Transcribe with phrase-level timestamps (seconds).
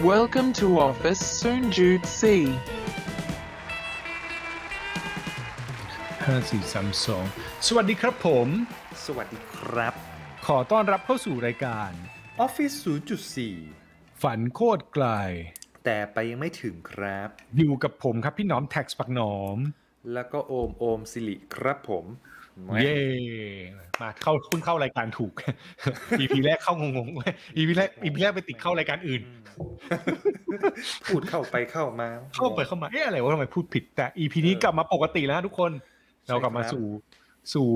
[0.00, 2.22] Welcome to office, Soon Jude C.
[6.24, 7.24] ห้าสี่สามสอง
[7.66, 8.48] สวัสดีครับผม
[9.06, 9.94] สวัสดีครับ
[10.46, 11.90] ขอต้อนรับเข้าสู่รายการ
[12.44, 12.76] Office
[13.48, 15.06] 0.4 ฝันโคตรไกล
[15.84, 17.28] แต่ไปยังไม่ถึงครับ
[17.58, 19.58] อยู่กับผมครับพี่หน้อมแท็กปักหนอม
[20.12, 22.04] แล้วก็โอมโอมสิริครับผม
[22.82, 22.98] เย่
[24.02, 25.32] มาเข้าคุณเข้ารายการถูก
[26.20, 29.22] EP แรกเข้างงๆเลย EP แรก EP แรกไปติดเข้ารายการอื่น
[31.06, 35.70] พูดเข้าไปเข้ามา เข้าไปเข้ามาเอ๊ะอะไรวะทำไมพูดผิด แต่ EP นี้กลับมาปกติแล้วนะทุกคน
[36.28, 36.84] เรากลับมาสู่
[37.54, 37.68] สู่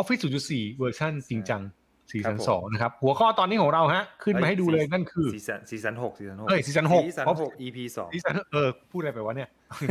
[0.00, 1.62] Office 0.4 เวอร์ชันจริงจัง
[2.10, 9.48] ซีซั่นสองนะครับ หัวข้อตอนนี้ของเราฮะ ขึ้นมาให้ดูเลยนั่นคือซีซั่นซีซั่นหกซีซั่นหกเอ้ยซีซั่นหกซีซั่นหก EP สองซีซั่นเออพูดอะไรไปวะเนี่ย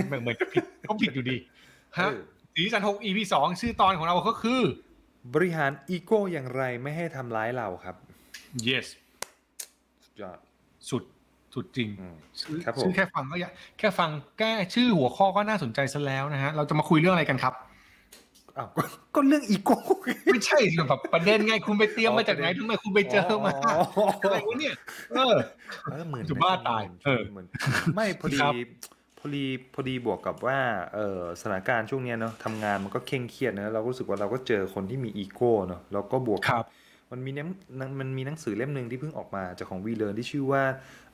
[0.08, 1.38] เหมือนเหมือนจะผิดก็ผิดอยู่ดี
[2.00, 2.22] ฮะเออ
[2.56, 4.62] ซีซั่นหก EP สองชื่อตอนของเราก็คือ
[5.34, 7.96] บริหารอีโก้อย่างไรไม่ให้ทำร้ายเราครับ
[8.68, 8.86] yes
[10.06, 10.38] สุดยอด
[10.90, 11.04] สุด
[11.54, 17.54] สุดจริงอืมชื่อครับผมชื่อแค่ฟังก็อยากแค่ฟังแก้ชื่อหัวข้อก็น่าสนใจซะแล้วนะฮะ เราจะมาคุยเรื่องอะไรกันครับ
[18.58, 18.84] อ้าวก็
[19.16, 19.76] ก็เรื่องอีโก้
[20.32, 24.76] ไม่ใช่สิแบบประเด็นไงคุณไปเตรียมมาจากไหนทำไมคุณไปเจอมาอ๋ออะไรวะเนี่ย
[25.16, 25.36] เออ
[25.92, 27.46] เออเหมือนจะบ้าตายเออเออเหมือน
[27.96, 28.54] ไม่พอดีครับ
[29.20, 30.60] พอดีพอดีบวกกับว่า
[30.94, 36.66] เออสถานการณ์ช่วงเนี้ยเนาะทำงานมันก็เคร่งเครียดนะเราก็รู้สึกว่าเราก็เจอคนที่มีอีโก้เนาะแล้วก็บวกครับ
[37.12, 40.64] มันมีหนังมันมีหนังสือเล่มหนึ่งที่เพิ่งออกมาจากของวีเลิร์นที่ชื่อว่า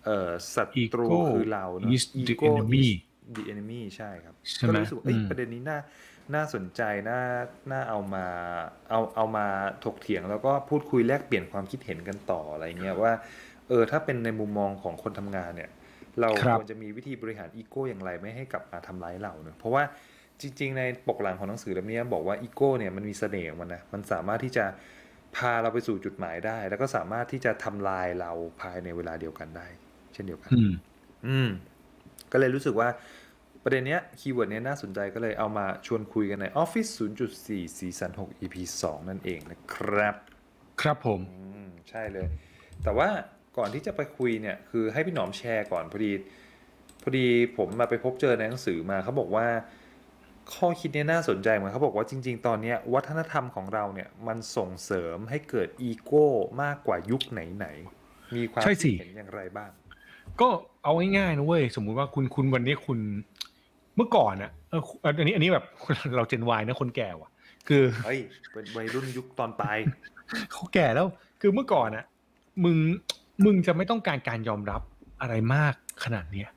[0.07, 5.79] เออศัตรู Ego คือเราเนาะ is the Ego enemy is the enemy ใช่ครับใช่ไหมก็เลยรู้สึกว่าเอ้ยอืมประเด็นนี้น่า
[6.35, 7.21] น่าสนใจน่า
[7.71, 8.25] น่าเอามา
[8.89, 9.45] เอาเอามา
[9.83, 13.13] ถกเถียงแล้วก็พูดคุยแลกเปลี่ยนความคิดเห็นกันต่ออะไรเงี้ยว่า
[13.67, 15.69] เออถ้าเป็นในมุมมองของคนทำงานเนี่ย
[16.21, 19.83] เราครับควรจะมีวิธีบริหารอีโก้อย่างไรไม่ให้กลับมาทำร้ายเราเนอะเพราะว่า
[20.41, 24.65] จริง ๆ ในปกหลังของหนังสือเล่มนี้บอกว่าอีโก้เนี่ยมันมีเสน่ห์ของมันนะมันสามารถที่จะ
[25.35, 30.71] พาเราไปสู่จุดหมายได้ แล้วก็สามารถที่จะทำลายเราภายในเวลาเดียวกันได้เช่นเดียวกันอืม
[31.27, 31.49] อืม
[32.31, 32.89] ก็เลยรู้สึกว่า
[33.63, 36.89] ประเด็นเนี้ยคีย์เวิร์ดเนี้ยน่าสนใจก็เลยเอามาชวนคุยกันใน Office
[37.35, 38.55] 0.4 Season 6 EP
[38.85, 40.15] 2 นั่นเองนะครับ
[40.81, 42.27] ครับผม อืม ใช่เลย
[42.83, 43.09] แต่ว่า
[43.57, 46.11] ก่อนที่จะไปคุยเนี่ย คือให้พี่หนอมแชร์ก่อนพอดี
[47.03, 47.27] พอดี
[47.57, 49.47] ผมมาไปพบเจอในหนังสือมาเขาบอกว่า
[50.53, 56.27] ข้อคิดเนี้ยน่าสนใจเหมือนเขาบอกว่าจริง ๆ ตอนเนี้ยวัฒนธรรมของเราเนี่ย มันส่งเสริมให้เกิดอีโก้
[56.63, 59.69] มากกว่ายุคไหนๆมีความใช่สิคิดเห็นอย่างไรบ้าง
[60.41, 60.49] ก็
[60.83, 62.99] เอาง่ายๆนะเว้ยสมมุติว่าคุณคุณวันนี้คุณ
[63.95, 65.65] เมื่อก่อนอะเอออันนี้อันนี้แบบ
[66.15, 67.29] เราเจนวายนะคนแก่ว่ะ
[67.67, 68.19] คือเฮ้ย
[68.51, 69.77] เป็นวัยรุ่นยุคตอนปลาย
[70.51, 71.07] เขาแก่แล้ว
[71.41, 72.05] คือเมื่อก่อนอะ
[72.63, 72.77] มึง
[73.45, 74.81] มึงจะไม่ต้องการการยอมรับ
[75.21, 75.73] อะไรมาก
[76.03, 76.49] ขนาดเนี้ย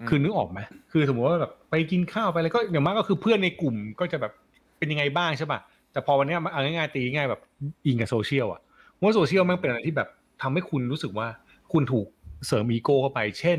[0.00, 0.60] อืมคือนึกออกไหม
[0.92, 4.32] คือสมมติว่าแบบไปกินข้าวไปอะไรก็อย่างมากก็คือเพื่อนในกลุ่มก็จะแบบ
[4.78, 5.60] เป็นยังไงบ้างใช่ป่ะ
[5.92, 7.40] แต่พอวันเนี้ยมันเอาง่ายๆตีง่ายๆแบบ
[7.86, 8.60] อิงกับโซเชียลอะ
[9.00, 10.08] ว่าโซเชียลมันเป็นอะไรที่แบบ
[10.42, 11.28] ทำให้คุณรู้สึกว่า
[11.72, 12.06] คุณถูก
[12.46, 13.58] เสริมอีโก้เข้าไป เช่น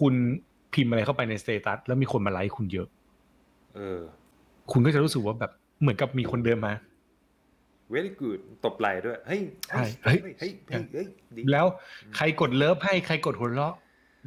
[0.00, 0.14] คุณ
[0.74, 2.88] พิมพ์อะไรเข้าไปในสเตตัสแล้วมีคนมาไลค์คุณเยอะ
[3.74, 4.00] เออ
[4.72, 6.72] คุณก็จะรู้สึกว่าแบบเหมือนกับมีคนเดินมา
[7.94, 9.40] very good ตบไหล่ด้วยเฮ้ย
[9.70, 11.06] ใช่เฮ้ยเฮ้ย เฮ้ย เฮ้ย เฮ้ย
[11.36, 11.66] ดีแล้ว
[12.16, 13.74] ใครกด love ให้ใครกดหัวเราะ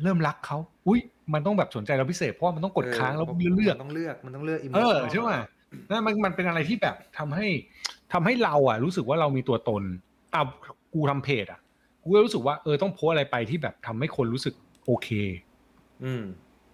[0.01, 0.57] เริ่มรักเขา
[0.87, 0.99] อุ้ย
[1.33, 5.33] มันต้องแบบสนใจเราพิเศษ เพราะว่ามันต้องกดค้างแล้วพระเลือกมันต้องเลือก มันต้องเลือกเออ emotional ใช่ไหม
[5.89, 7.47] นั่นมันมันเป็นอะไรที่แบบทำให้
[8.13, 9.83] ทำให้เราอะ รู้สึกว่าเรามีตัวตน
[10.33, 10.41] อะ
[10.93, 11.59] กูทำเพจอะ
[12.05, 14.53] กูก็รู้สึกว่าเออต้องโพสอะไรไปที่แบบทำให้คนรู้สึก
[14.85, 15.09] โอเค
[16.03, 16.23] อืม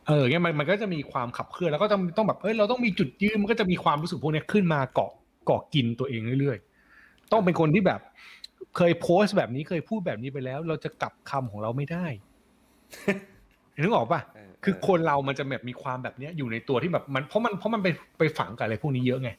[0.08, 5.12] เออเนี่ยมันมันก็จะมีความขับเคลื่อนแล้วก็ต้องต้องแบบเอ้ยเราต้องมีจุดยืนมันก็จะมีความรู้สึกพวกเนี้ยขึ้นมาเกาะ
[5.46, 8.00] เกาะกินตัวเองเรื่อยๆ ต้องเป็นคนที่แบบ
[8.78, 12.06] เคยโพสต์แบบนี้เคยพูดแบบนี้ไปแล้ว เราจะกลับคำของเราไม่ได้
[13.82, 17.88] นึกออกปะเออคือคนเรามันจะแบบมีความแบบเนี้ยอยู่ในตัวที่แบบมันเพราะมันเพราะมันไป
[18.20, 19.30] ไปฝังกับอะไรพวกนี้เยอะไง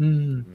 [0.00, 0.54] อืมอื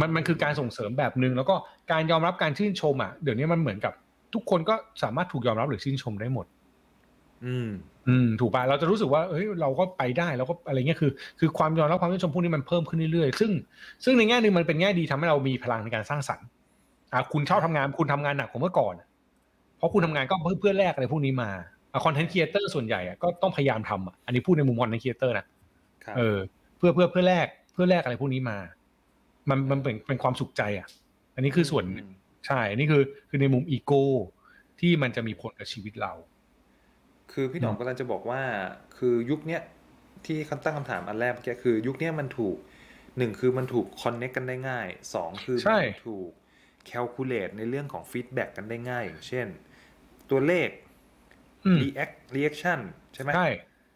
[0.00, 1.54] มันมันคือการส่งเสริมแบบหนึ่งแล้วก็
[1.92, 3.92] การยอมรับการชื่นชมอะเดี๋ยวนี้มันเหมือนกับ
[4.34, 6.46] ทุกคนก็สามารถถูกยอมรับหรือชื่นชมได้หมด
[7.44, 7.68] อืม
[8.08, 11.10] อืม ถูกป่ะเราจะรู้สึกว่าเฮ้ยเราก็ไปได้เราก็อะไรเงี้ยคือ
[11.40, 13.50] คือความยอมรับความชื่นชมพวกนี้มันเพิ่มขึ้นเรื่อยๆซึ่ง
[14.04, 16.46] ซึ่งในแง่หนึ่งมันเป็นแง่ดีทำให้เรามีพลังในการสร้างสรรค์
[17.12, 19.08] อะคุณชอบทำงานคุณทำงานหนักกว่าเมื่อก่อนอะ
[19.78, 21.50] เพราะคุณทำงานก็เพื่อเพื่อแลกอะไรพวกนี้มา
[22.04, 25.46] คอนเทนต์ครีเอเตอร์ส่วนใหญ่อะก็ต้องพยายามทำอะอันนี้พูดในมุมคอนเทนต์ครีเอเตอร์นะ
[26.04, 26.36] ครับเออ
[26.78, 28.58] เพื่อเพื่อเพื่อแลกเพื่อแลกอะไรพวกนี้มา
[29.50, 30.88] มันมันเป็นเป็นความสุขใจอะ
[31.34, 32.08] อันนี้คือส่วนหนึ่ง
[32.46, 34.04] ใช่อันนี้คือคือในมุมอีโก้
[34.80, 36.12] ที่มันจะมีผลกับชีวิตเรา
[37.32, 38.42] คือพี่หนอมกำลังจะบอกว่า
[38.98, 39.62] คือยุคเนี้ย
[40.26, 42.56] ที่คำตั้งคำถามอันแรกเมื่อกี้คือ ยุคเนี้ยมันถูก
[43.18, 46.30] หนึ่งคือมันถูก connect กันได้ง่ายสองคือใช่มันถูก
[46.86, 49.46] calculate ในเรื่องของ feedback กันได้ง่าย อย่างเช่น
[50.30, 50.68] ตัวเลข
[51.66, 52.80] อืม react reaction
[53.14, 53.48] ใช่ไหมใช่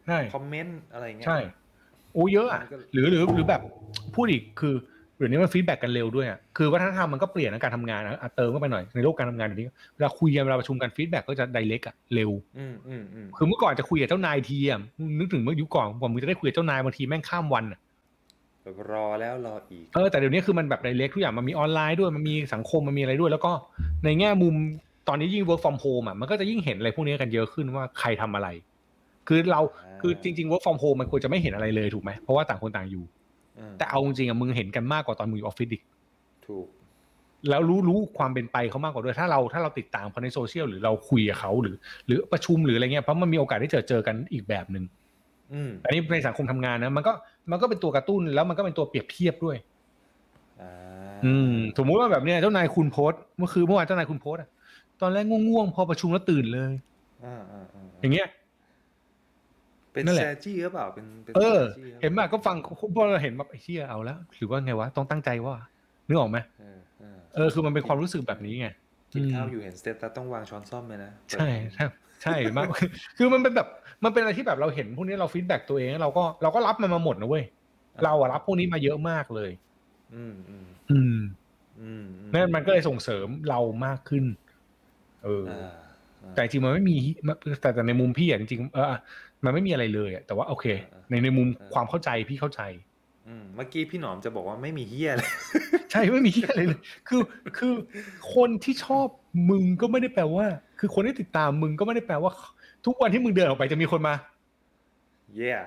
[0.06, 1.38] ใช่คอมเมนต์อะไรเงี้ยใช่
[2.12, 3.62] โอ้เยอะอะมันก็หรือหรือหรือแบบ
[4.14, 4.75] พูดอีกคือ
[5.22, 14.80] เดี๋ยวนี้มัน feedback กันเร็วด้วยอะคือวัฒนธรรมมันก็เปลี่ยนในการทำงานนะอะเติมเข้าไปหน่อยในโลกการทำงานเดี๋ยวนี้เวลาคุยกันเวลาประชุมกัน feedback ก็จะ direct อะเร็วอืมอืมอืมคือเมื่อก่อนจะคุยกับเจ้านายทีอะ
[15.19, 17.80] นึกถึงเมื่อยุคก่อนกว่ามึงจะได้คุยกับเจ้านายบางทีแม่งข้ามวันอะ
[18.62, 23.52] แบบรอแล้วรออีกเออแต่เดี๋ยวนี้คือมันแบบ direct ทุกอย่างมันมีออนไลน์ด้วยมันมีสังคมมันมีอะไรด้วย แล้วก็
[24.04, 24.54] ในแง่มุม
[25.08, 28.48] ตอนนี้ยิ่ง work from home อะมันก็จะยิ่งเห็นอะไรพวกนี้กันเยอะขึ้นว่าใครทำอะไร
[29.28, 33.21] คือเราอ่าคือจริงๆ work from home มันควรจะไม่เห็นอะไรเลยถูกไหมเพราะว่าต่างคนต่างอยู่อืม
[33.78, 35.78] แต่เอาจริงๆอะมึงเห็นกันมากกว่าตอนมึงอยู่ออฟฟิศดิ
[36.46, 36.66] ถูก
[37.49, 41.76] แล้วรู้รู้ความเป็นไปเขามากกว่าด้วยถ้าเราถ้าเราติดตามเขาในโซเชียลหรือเราคุยกับเขาหรือ
[42.06, 44.84] หรือประชุมหรืออะไรเงี้ยเพราะมันมีโอกาสได้เจอเจอกันอีกแบบหนึ่ง
[45.52, 47.12] อืมอันนี้ในสังคมทำงานนะมันก็
[47.50, 49.56] มันก็เป็นตัวกระตุ้นแล้วมันก็เป็นตัวเปรียบเทียบด้วย
[50.60, 50.72] อ่า
[51.25, 54.50] อืมสมมุติว่าแบบเนี้ยเจ้านายคุณโพสต์เมื่อคืนเมื่อวานเจ้านายคุณโพสต์อะ
[55.00, 56.72] ตอนแรกง่วงๆพอประชุมแล้วตื่นเลย
[57.25, 58.28] อ่าอ่าอ่าอย่างเงี้ย
[59.92, 62.56] เป็นนั่นแหแซละจี้หรือเปล่าเป็นเป็นเออ strategy รือปล่าเห็นป่ะก็ฟัง
[62.94, 65.54] พอเราเห็นแบบไอ้เชี่ยเอาแล้วหรือว่าไงวะต้องตั้งใจว่า
[66.06, 68.66] นึกออกไหมเออเออเออคือมันเป็นความรู้สึกแบบนี้ไง
[69.12, 71.84] กินข้าวอืมอยู่เห็นสเตตัสต้องวางช้อนซ่อมเลยนะใช่ใช่
[72.22, 72.66] ใช่มาก
[73.18, 73.68] คือมันเป็นแบบ
[74.04, 77.44] มันเป็นอะไรที่แบบเราเห็นพวกนี้เราฟีดแบ็กตัวเองเราก็เราก็รับมันมาหมดนะเว้ย
[78.04, 79.50] เราอะรับพวกนี้มาเยอะมากเลย
[80.12, 81.12] อืมอืมอืม
[81.78, 84.24] อืมอืนั่นมันก็เลยส่งเสริมเรามากขึ้น
[85.20, 85.52] เอออ่า
[86.22, 86.94] ออ่าแต่จริงๆมันไม่มี
[87.60, 88.82] แต่แต่ในมุมพี่อะจริงๆเออ
[89.44, 92.62] มันไม่มีอะไรเลยอะแต่ว่าโอเคอ่าในในมุมอ่าความเข้าใจพี่เข้าใจ
[93.28, 95.30] อืมเมื่อกี้พี่หนอมจะบอกว่าไม่มีเฮียเลย
[95.90, 97.20] ใช่ไม่มีที่อะไรเลย คือ
[97.58, 97.74] คือ
[98.34, 99.06] คนที่ชอบ
[99.50, 100.46] มึงก็ไม่ได้แปลว่า
[100.80, 102.32] คือคนที่ติดตามมึงก็ไม่ได้แปลว่า
[102.86, 104.14] ทุกวันที่มึงเดินออกไปจะมีคนมา
[105.40, 105.62] yeah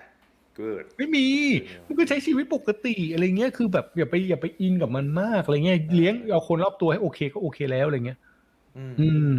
[0.60, 1.28] good ไม่มี
[1.64, 8.20] เออมึงก็ใช้ชีวิตปกติอะไรเงี้ยคือแบบอย่าไปอย่าไปอินกับมันมากอะไรเงี้ยเลี้ยงเอาคนรอบตัวให้โอเคก็โอเคแล้วอะไรเงี้ย
[8.78, 9.32] อืมอืม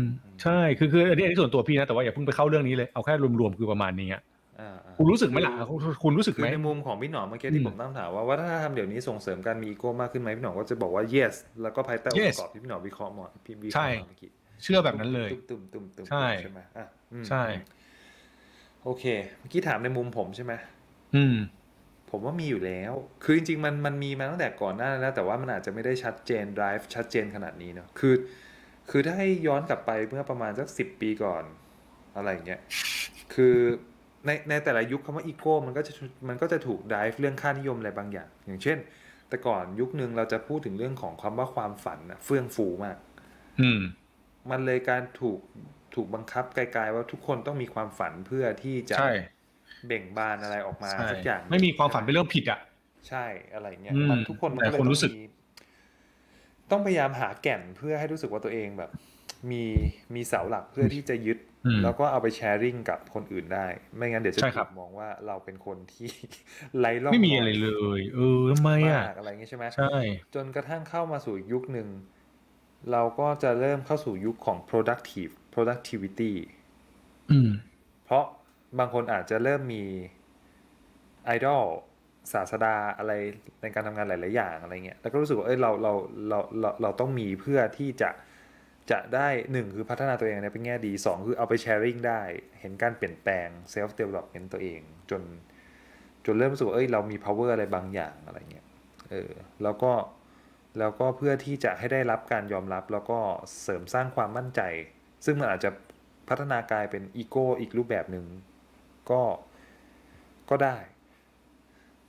[0.42, 4.22] ใช่คือคืออันนี้อันนี้ส่วนตัวพี่นะ แต่ว่าอย่าเพิ่งไปเข้าเรื่องนี้เลย เอาแค่รวมๆคือประมาณนี้อะ
[4.60, 14.30] อ่าอ่าคุณรู้สึกไหมล่ะคุณคุณรู้สึกคืไหมอในมุมของพี่หนอมเมื่อกี้อืที่มผมตั้งถามว่าวัฒนธรรมเดี๋ยวนี้ส่งเสริมการมีอีโก้มากขึ้นไหมพี่หนอมก็จะบอกว่า yes แล้วก็ภายใต้องค์ Yes ประกอบที่พี่หนอมวิเคราะห์มาพี่วิเคใช่ ราะห์มาเมื่อกี้
[14.62, 17.42] เชื่อแบบนั้นเลย ตุ้มตุ้มตุ้มตุ้มใช่ใช่ไหมอะอืมใช่
[18.84, 19.04] โอเค
[19.38, 20.52] เมื่อกี้ถามในมุมผมใช่ไหม
[21.14, 21.34] อืม
[22.10, 22.92] ผมว่ามีอยู่แล้ว
[23.22, 28.14] คือจริงๆ มันมันมีมาตั้งแต่ก่อนหน้านั้นแล้วแต่ว่ามันอาจจะไม่ได้ชัดเจน drive ชัดเจนขนาดนี้เนาะคือ
[28.90, 31.44] คือถ้าให้ย้อนกลับไปเมื่อประมาณสักสิบปีก่อน
[32.16, 32.60] อะไรอย่างเงี้ย
[33.34, 33.56] คือ
[34.26, 35.92] ในในแต่ละยุคคำว่าอีโก้มันก็จะ
[36.28, 38.78] มันก็จะถูก drive เรื่องค่านิยมอะไรบางอย่าง อย่างเช่น
[39.28, 42.96] แต่ก่อนยุคนึงเราจะพูดถึงเรื่องของคำว่าความฝันนะเฟื่องฟูมาก
[43.60, 43.80] อืม
[44.50, 45.38] มันเลยการถูก
[45.94, 49.10] ถูกบังคับไกลๆว่าทุกคนต้องมีความฝันเพื่อที่จะใช่
[49.86, 52.58] เบ่งบานอะไรออกมาใช่สักอย่าง ไม่มีความฝันเป็นเรื่องผิดอะ
[53.08, 53.24] ใช่
[53.54, 55.14] อะไรเงี้ยอืมมันทุกคนมันแต่ก็เลยคนต้รู้องสึกมี
[56.70, 58.90] ต้องพยายามหาแก่นเพื่อให้รู้สึกว่าตัวเองแบบ
[59.50, 59.64] มี
[60.14, 63.66] มีเสาหลักเพื่อที่จะยึดอืมแล้วก็เอาไปแชร์ริ่งกับคนอื่นได้
[63.96, 66.10] ไม่งั้นเดี๋ยวจะใช่คถูรับกมองว่าเราเป็นคนที่
[66.78, 69.96] ไร้ร่องไม่มีอะไรเลย เออทำไมอะมากอะไรเงี้ยใช่ไหมใช่
[70.34, 71.88] จนกระทั่งเข้ามาสู่อีกยุคหนึ่ง
[72.92, 76.32] เราก็จะเริ่มเข้าสู่ยุคของ productive productivity
[77.30, 77.50] อืม
[78.04, 78.24] เพราะ
[78.78, 79.84] บางคนอาจจะเริ่มมี
[81.24, 81.64] ไอดอล
[82.32, 83.12] ศาสดาอะไร
[83.62, 85.92] ในการทำงานหลาย ๆ อย่างอะไรเงี้ยแล้วก็รู้สึกว่าเอ้ยเราเรา
[86.28, 88.10] เราเราเราต้องมีเพื่อที่จะ
[88.90, 92.22] จะได้หนึ่งคือพัฒนาตัวเองในเป็นแง่ดีสองคือเอาไป sharing ได้
[92.60, 94.80] เห็นการเปลี่ยนแปลง self development ตัวเอง
[95.10, 95.22] จน
[96.26, 98.66] จนเริ่มรู้สึกว่าเอ้ยเรามี power อะไรบางอย่างอะไรเงี้ย
[99.10, 99.32] เออ
[99.62, 99.92] แล้วก็
[100.78, 103.18] แล้วก็เพื่อที่จะให้ได้รับการยอมรับ แล้วก็
[103.62, 104.60] เสริมสร้างความมั่นใจ
[105.24, 105.70] ซึ่งมันอาจจะ
[106.28, 108.26] พัฒนากลายเป็นอีโก้อีกรูปแบบหนึ่ง
[109.10, 109.22] ก็
[110.50, 110.76] ก็ได้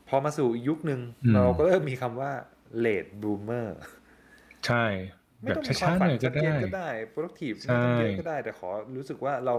[0.09, 2.31] พอมาสู่อีกยุคหนึ่งอืมเราก็เริ่มมีคำว่า
[2.85, 3.67] late bloomer
[4.65, 4.85] ใช่
[5.41, 9.55] ไม่แบบต้องมีควาช้ามๆฝัหนน่อยก็ชัดเจได้นก็ได้ productive ใช่ไม่ต้องเยอะก็ได้ แต่ขอรู้สึกว่าเรา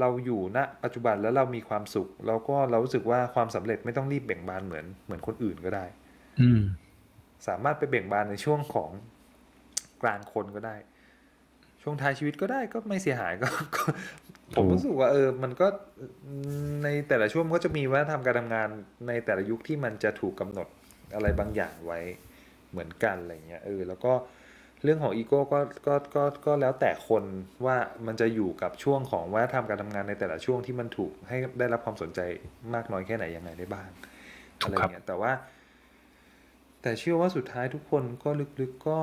[0.00, 5.84] เราอยู่ณปัจจุบันแล้วเรามีความสุข แล้วก็เรารู้สึกว่าความสำเร็จไม่ต้องรีบเบ่งบานเหมือนเหมือนคนอื่นก็ได้
[6.40, 6.60] อืม
[7.48, 8.90] สามารถไปเบ่งบานในช่วงของ
[10.02, 10.76] กลางคนก็ได้
[11.82, 13.84] ช่วงท้ายชีวิตก็ได้ก็ไม่เสียหายก็ก็
[14.54, 15.66] ผมรู้สึกว่าเออ มันก็
[16.84, 18.68] ในแต่ละช่วงมันก็จะมีวัฒนธรรมการทำงาน
[19.08, 20.68] ในแต่ละยุคที่มันจะถูกกำหนด
[21.14, 22.00] อะไรบางอย่างไว้
[22.70, 24.12] เหมือนกันอะไรเงี้ยเออแล้วก็
[24.84, 27.24] เรื่องของอีโก้ก็ก็ก็ก็แล้วแต่คน
[27.66, 32.20] ว่ามันจะอยู่กับช่วงของวัฒนธรรมการทำงานในแต่ละช่วงที่มันถูกให้ได้รับความสนใจ
[32.74, 33.88] มากน้อยแค่ไหนยังไงได้บ้าง
[34.60, 35.32] ถูอะกไรครับเงี้ยแต่ว่า
[36.82, 39.00] แต่เชื่อว่าสุดท้ายทุกคนก็ลึกๆก็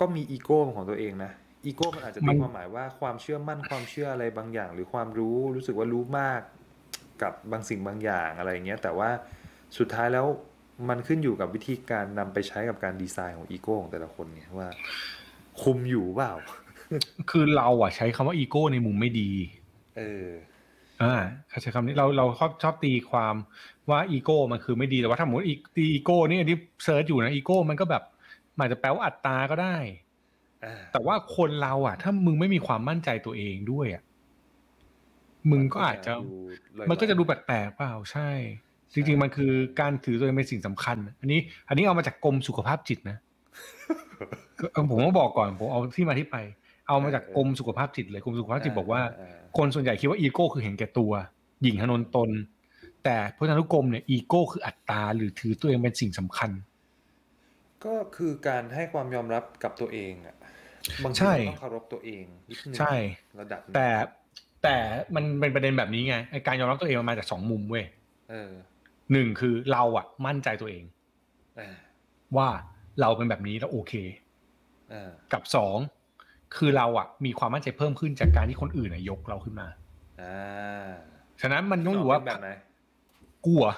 [0.00, 1.32] ก็มีอีโก้ของตัวเองนะ
[1.66, 6.40] อีโก้มันอาจจะมัตีนความหมายว่าความเชื่อมั่นความเชื่ออะไรบางอย่าง หรือความรู้รู้สึกว่ารู้มาก
[7.22, 9.10] กับบางสิ่งบางอย่างอะไรเงี้ยแต่ว่า
[9.78, 10.26] สุดท้ายแล้ว
[10.88, 14.68] มันขึ้นอยู่กับวิธีการนำไปใช้กับการดีไซน์ของอีโก้ของแต่ละคนเนี่ยว่า
[15.62, 16.32] คุมอยู่เปล่า
[17.30, 19.30] คือเราอะใช้คำว่าอีโก้ในมุมไม่ดี
[19.98, 20.28] เออ
[21.02, 21.14] อ่า
[21.48, 23.34] เขาใช้คำนี้เราเราชอบชอบตีความ
[23.90, 28.02] ว่าอีโก้มันคือไม่ดีแต่ว่าถ้าสมมติอีตีอีโก้นี่อันนี้ search อยู่นะอีโก้มันก็แบบ
[28.56, 30.05] มันอาจจะแปลว่าอัตตาก็ได้อ่า
[30.92, 34.02] แต่ว่าคนเราอะ ถ้ามึงไม่มีความมั่นใจตัวเองด้วยอะ
[35.50, 36.36] มึงก็อาจจะดู
[36.78, 38.30] ลอยๆมันก็จะดูแปลกๆเปล่าใช่
[38.92, 43.18] จริงๆมันคือการถือตัวเองเป็นสิ่งสำคัญ อันนี้ อันนี้เอามาจากกรมสุขภาพจิตนะ
[44.60, 46.36] ก็เออผมต้องบอกก่อนผมเอาที่มาที่ไป
[46.88, 49.02] เอามาจากกรมสุขภาพจิตเลยกรมสุขภาพจิตบอกว่า
[49.56, 51.12] คนส่วนใหญ่คิดว่าอีโก้คือเห็นแก่ตัว
[51.62, 52.30] หยิ่งหนนตน
[53.04, 56.50] แต่พจนานุกรมเนี่ยอีโก้คืออัตตาหรือถือตัวเองเป็นสิ่งสำคัญ
[57.84, 60.35] ก็คือการให้ความยอมรับกับตัวเองอะ
[61.04, 62.94] บางทีใช่เราต้องเคารพตัวเองนิดนึงใช่
[63.40, 63.88] ระดับหนึ่งแต่
[64.62, 64.76] แต่
[65.14, 67.84] มันเป็นประเด็นแบบนี้ไงไอการยอมรับตัวเองมันมาจากสองมุมเว้ย
[68.30, 68.52] เออ
[69.12, 70.84] หนึ่งคือเราอะมั่นใจตัวเอง
[71.58, 71.76] อ่า
[72.36, 72.48] ว่า
[73.00, 73.92] เราเป็นแบบนี้แล้วโอเค
[74.92, 75.76] อ่ากับสอง
[76.56, 79.68] คือเราอะมีความมั่นใจเพิ่มขึ้นจากการที่คนอื่นอะยกเราขึ้นมา
[80.20, 80.90] อ่า
[81.40, 82.50] ฉะนั้นมันต้องอยู่ว่าเป็นแบบไหน
[83.46, 83.76] กูอะ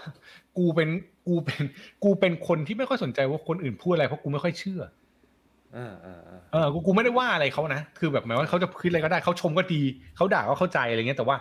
[0.59, 0.89] กูเป็น
[1.29, 1.63] กูเป็น
[2.05, 4.83] กูเป็นคนที่ไม่ค่อยสนใจว่าคนอื่นพูดอะไรเพราะกูไม่ค่อยเชื่อ
[5.77, 9.83] อ่าอ่าอ่าเออกูกูไม่ได้ว่าอะไรเขานะคือแบบหมายว่าเขาจะคิดอะไรก็ได้เขาชมก็ดี
[10.17, 11.37] เขาด่าก็เข้าใจอะไรเงี้ยแต่ว่า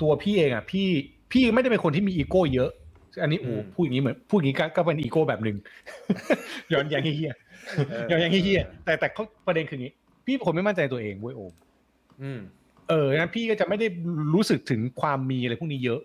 [0.00, 0.88] ตัวพี่เองอะพี่
[1.32, 2.70] พี่ไม่ได้เป็นคนที่มีอีโก้เยอะ
[3.22, 5.56] อันนี้โอ้พูดอย่างนี้เหมือนพูดอย่างนี้ก็ก็เป็นอีโก้แบบหนึ่ง
[6.72, 9.92] ย้อนแย้งเฮี้ยๆย้อนแย้งเฮี้ยๆแต่แต่เขาประเด็นคืออย่างนี้
[10.26, 11.52] พี่เป็นคนไม่มั่นใจตัวเองเว้ยโอม
[12.22, 12.40] อืม
[12.88, 13.86] เอองั้นพี่ก็จะไม่ได้
[14.34, 16.00] รู้สึกถึงความมีอะไรพวกนี้เยอะ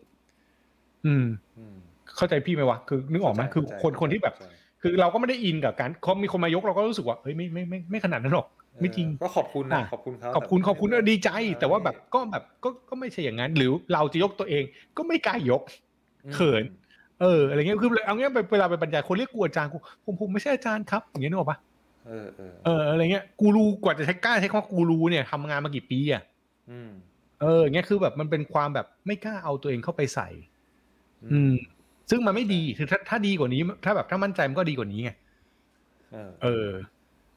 [1.06, 1.25] อืม
[1.58, 1.75] อืม
[2.18, 8.48] เข้าใจพี่ไหมวะคือนึกออกไหมคือเข้าใจคนคนที่แบบเข้าใจ คือเราก็ไม่ได้อินกับการเขามีคนมายกเราก็รู้สึกว่าเฮ้ยไม่ไม่ไม่ไม่ขนาดนั้นหรอก
[8.81, 14.63] ไม่จริงเออก็ขอบคุณนะอะขอบคุณเขาขอบคุณแต่ขอบคุณเออดีใจเออแต่ว่าแบบก็แบบก็ก็ไม่ใช่อย่างนั้น หรือเราจะยกตัวเอง
[14.98, 15.62] ก็ไม่กล้ายก
[16.25, 16.63] อืมเขิน
[17.21, 21.57] เอออะไรเงี้ยคือเอาเงี้ยเวลาไปบรรยายคนเรียกกูอาจารย์กูผมผมไม่ใช่อาจารย์ครับอย่างเงี้ยนึกออกปะ
[22.07, 26.24] เออเออเอออะไรเงี้ยกูรู้กว่าจะใช้กล้าใช้คำว่ากูรู้เนี่ยทำงานมากี่ปีอะ
[26.71, 26.91] อืม
[27.41, 30.27] เอออย่างเงี้ยคือแบบมันเป็นความแบบไม่กล้าเอาตัวเองเข้าไปใส่
[31.33, 31.53] อืม
[32.10, 35.12] ซึ่งมันไม่ดีคือถ้าถ้าดีกว่านี้ ถ้าแบบถ้ามั่นใจมันก็ดีกว่านี้ไง
[36.13, 36.70] เออเออ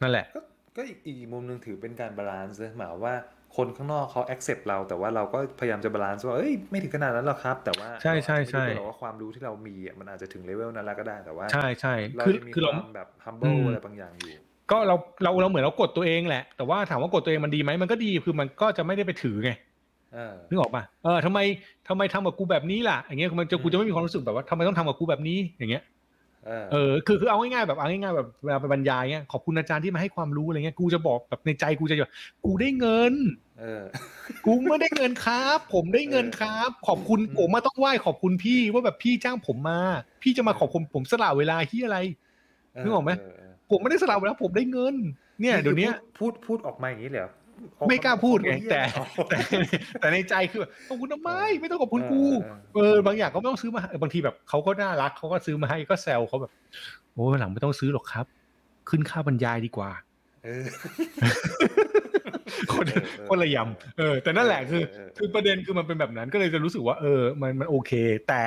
[0.03, 0.41] นั่นแหละ ก็
[0.77, 3.15] ก็อีกอีกมุมหนึ่งถือเป็นการ balance นะหมายว่า
[3.57, 14.35] คนข้างนอกเขา accept เราแต่ว่าเราก็พยายามจะ balance ว่าเอ้ยไม่ถึงขนาดนั้นหรอกครับ แต่ว่าใช่ใช่ใช่เราอาจจะไม่รู้ตัวหรอกว่าความรู้ที่เรามีอะมันอาจจะถึงเลเวลนั้นแล้วก็ได้แต่ว่า ใช่ใช่เราคือจะมีคือคเราวามแบบ humble อืมอะไรบางอย่างอยู่
[14.71, 19.72] ก็เราเราเราเหมือนเรากดตัวเองแหละ แต่ว่าถามว่ากดตัวเองมันดีไหมมันก็ดีคือมันก็จะไม่ได้ไปถือไงเออ
[20.49, 21.39] นึกออกป่ะเออทำไม
[21.89, 25.83] ทำไมทำกับกูแบบนี้ล่ะอย่างเงี้ยมันจะกูจะไม่มีความรู้สึกแบบว่าทำไมต้องทำกับกูแบบนี้อย่างเงี้ย
[26.47, 32.13] เออเออคือคือเอาง่ายๆแบบเอาง่ายๆแบบเวลาไปบรรยายเงี้ยขอบคุณอาจารย์ที่มาให้ความรู้อะไรเงี้ยกูจะบอกแบบในใจกูจะแบบ
[32.45, 33.15] กูได้เงิน
[33.61, 33.85] เออ
[34.47, 39.81] กูไม่ได้เงินครับ ผมได้เงินครับ ขอบคุณอืมผมมาต้องไหว้ขอบคุณพี่ว่าแบบพี่จ้างผมมา
[40.23, 41.99] พี่จะมาขอบคุณผมสละเวลาที่อะไร
[42.83, 44.95] นึกออกไหมเเออผมไม่ได้สละเวลาผมได้เงิน
[45.41, 45.89] เนี่ยเดี๋ยวนี้
[46.19, 47.42] พูดพูดพูดออกมาอย่างนี้เลยเหรอออ
[47.89, 49.37] ไม่กล้าพูดไงคำพูแต่เหี้ยแต่
[50.01, 52.23] แต่ในใจคือแบบขอบคุณทำไมไม่ต้องขอบคุณกู
[52.75, 56.53] เออเออบางอย่างก็ไม่ต้องซื้อมาเออบางทีแบบเขาก็น่ารักเขาก็ซื้อมาให้ก็แซวเขาแบบ
[57.13, 58.27] โอ้ยหลังไม่ต้องซื้อหรอกครับ
[58.89, 59.91] ขึ้นค่าบรรยายดีกว่า
[60.45, 60.67] เออ
[62.73, 67.93] คนเออเออคนละยำเออ แต่นั่นแหละคือเออเออคือประเด็นคือมันเป็นแบบนั้นก็เลยจะรู้สึกว่า เออ มันมันโอเค
[68.29, 68.43] แต่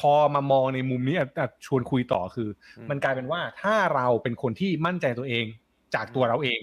[0.00, 5.44] พอมามองในมุมนี้อะอะชวนคุยต่อคืออมมันกลายเป็นว่าถ้าเราเป็นคนที่มั่นใจตัวเอง
[5.94, 6.60] จากตัวเราเอง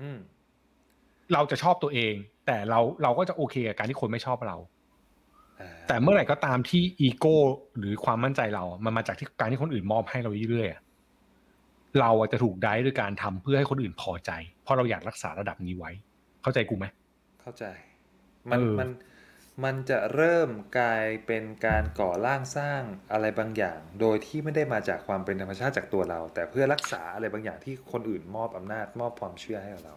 [0.00, 0.18] อืม
[1.34, 2.14] เราจะชอบตัวเอง
[2.46, 4.56] แต่เราเราก็จะโอเคกับการที่คนไม่ชอบเรา
[5.60, 7.36] อ่าแต่เมื่อไหร่ก็ตามที่อีโก้
[7.78, 10.82] หรือความมั่นใจเรา มันมาจากที่การที่คนอื่นมอบให้เราเรื่อยๆอะ
[12.00, 14.30] เราอะจะถูกได้ด้วยการทำเพื่อให้คนอื่นพอใจ
[14.62, 15.90] เพราะเราอยากรักษาระดับนี้ไว้
[16.42, 16.86] เข้าใจกูไหม
[17.40, 17.64] เข้าใจ
[18.50, 18.90] มันเออมัน
[19.64, 20.48] มันจะเริ่ม
[20.78, 29.94] กลายเป็นการก่อร่างสร้างอะไรบางอย่าง โดยที่ไม่ได้มาจากความเป็นธรรมชาติจากตัวเรา แต่เพื่อรักษาอะไรบางอย่างที่คนอื่นมอบอำนาจมอบความเชื่อให้กับเรา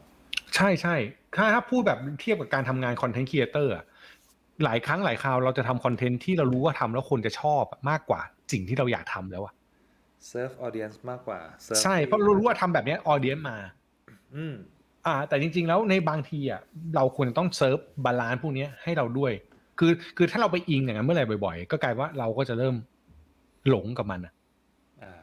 [0.56, 0.96] ใช่ใช่
[1.36, 3.74] ถ้าถ้าพูดแบบเทียบกับการทำงาน content creator
[4.64, 8.22] หลายครั้งหลายคราวเราจะทำ content ที่เรารู้ว่าทำแล้วคนจะชอบอะมากกว่า
[8.52, 9.54] สิ่งที่เราอยากทำแล้วอะ
[10.32, 13.58] serve audience มากกว่า serve ใช่เพราะเรารู้ว่าทำแบบเนี้ย audience มา
[14.36, 14.56] อืม
[15.06, 16.62] อ่า แต่จริง ๆ แล้วในบางทีอะ
[16.96, 19.32] เราควรจะต้อง serve balance พวกเนี้ยให้เราด้วย
[19.80, 22.76] คือคือถ้าเราไปอิงอย่างนั้นเมื่อไหร่บ่อย ๆ ก็กลายว่าเราก็จะเริ่ม
[23.70, 24.34] หลงกับมันอะ
[25.04, 25.14] อ่า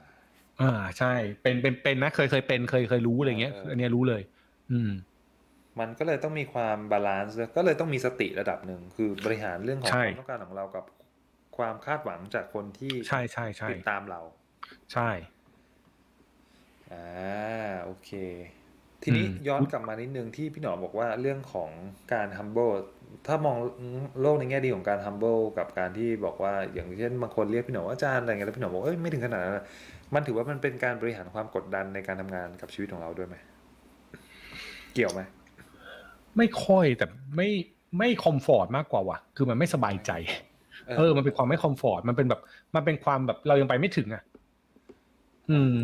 [0.60, 1.12] อ่าใช่
[1.42, 4.22] เป็นเป็นเป็นนะเคยเคยเป็นเคยเคยรู้อะไรเงี้ย เออเอออั อันเนี้ยรู้เลย
[4.70, 4.90] อืม
[5.80, 10.84] มันก็เลยต้องมีความ balance ก็เลยต้องมีสติระดับหนึ่งคือบริหารเรื่องของใช่ความต้องการของเรากับ
[11.56, 14.20] ความคาดหวังจากคนที่ใช่ใช่ใช่ติดตามเรา
[14.92, 15.10] ใช่
[16.92, 18.10] อ่าโอเค
[19.02, 21.70] ทีนี้อืมย้อนกลับมานิดนึงที่พี่หนอมบอกว่าเรื่องของ
[22.12, 22.72] การ humble
[23.26, 23.56] ถ้ามอง
[24.20, 29.64] โลกในแง่ดีของการ humble กับการที่บอกว่าอย่างเช่นบางคนเรียกพี่หนอมว่าอาจารย์อะไรเงี้ยแล้วพี่หนอมบอกเอ้ยไม่ถึงขนาดนั้นนะ
[30.14, 33.36] มันถือว่ามันเป็นการบริหารความกดดันในการทำงานกับชีวิตของเราด้วยไหม
[34.94, 35.20] เกี่ยวไหม
[36.36, 37.48] ไม่ค่อยแต่ไม่
[37.98, 40.10] ไม่คอมฟอร์ตมากกว่าว่ะ คือมันไม่สบายใจ
[40.98, 42.40] เออ มันเป็นความไม่คอมฟอร์ต มันเป็นแบบ
[42.74, 44.22] มันเป็นความแบบเรายังไปไม่ถึงอะ
[45.50, 45.74] อืม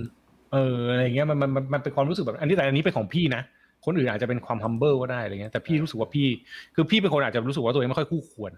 [0.53, 3.43] เออ อะไรเงี้ยมันมันมันมันเป็นความรู้สึกแบบ อันนี้แต่อันนี้เป็นของพี่นะ
[3.85, 6.27] คนอื่นอาจจะเป็นความ humble ก็ได้อะไรเงี้ย แต่พี่รู้สึกว่าพี่
[6.75, 8.53] คือพี่เป็นคนอาจจะรู้สึกว่าตัวเองไม่ค่อยคู่ควร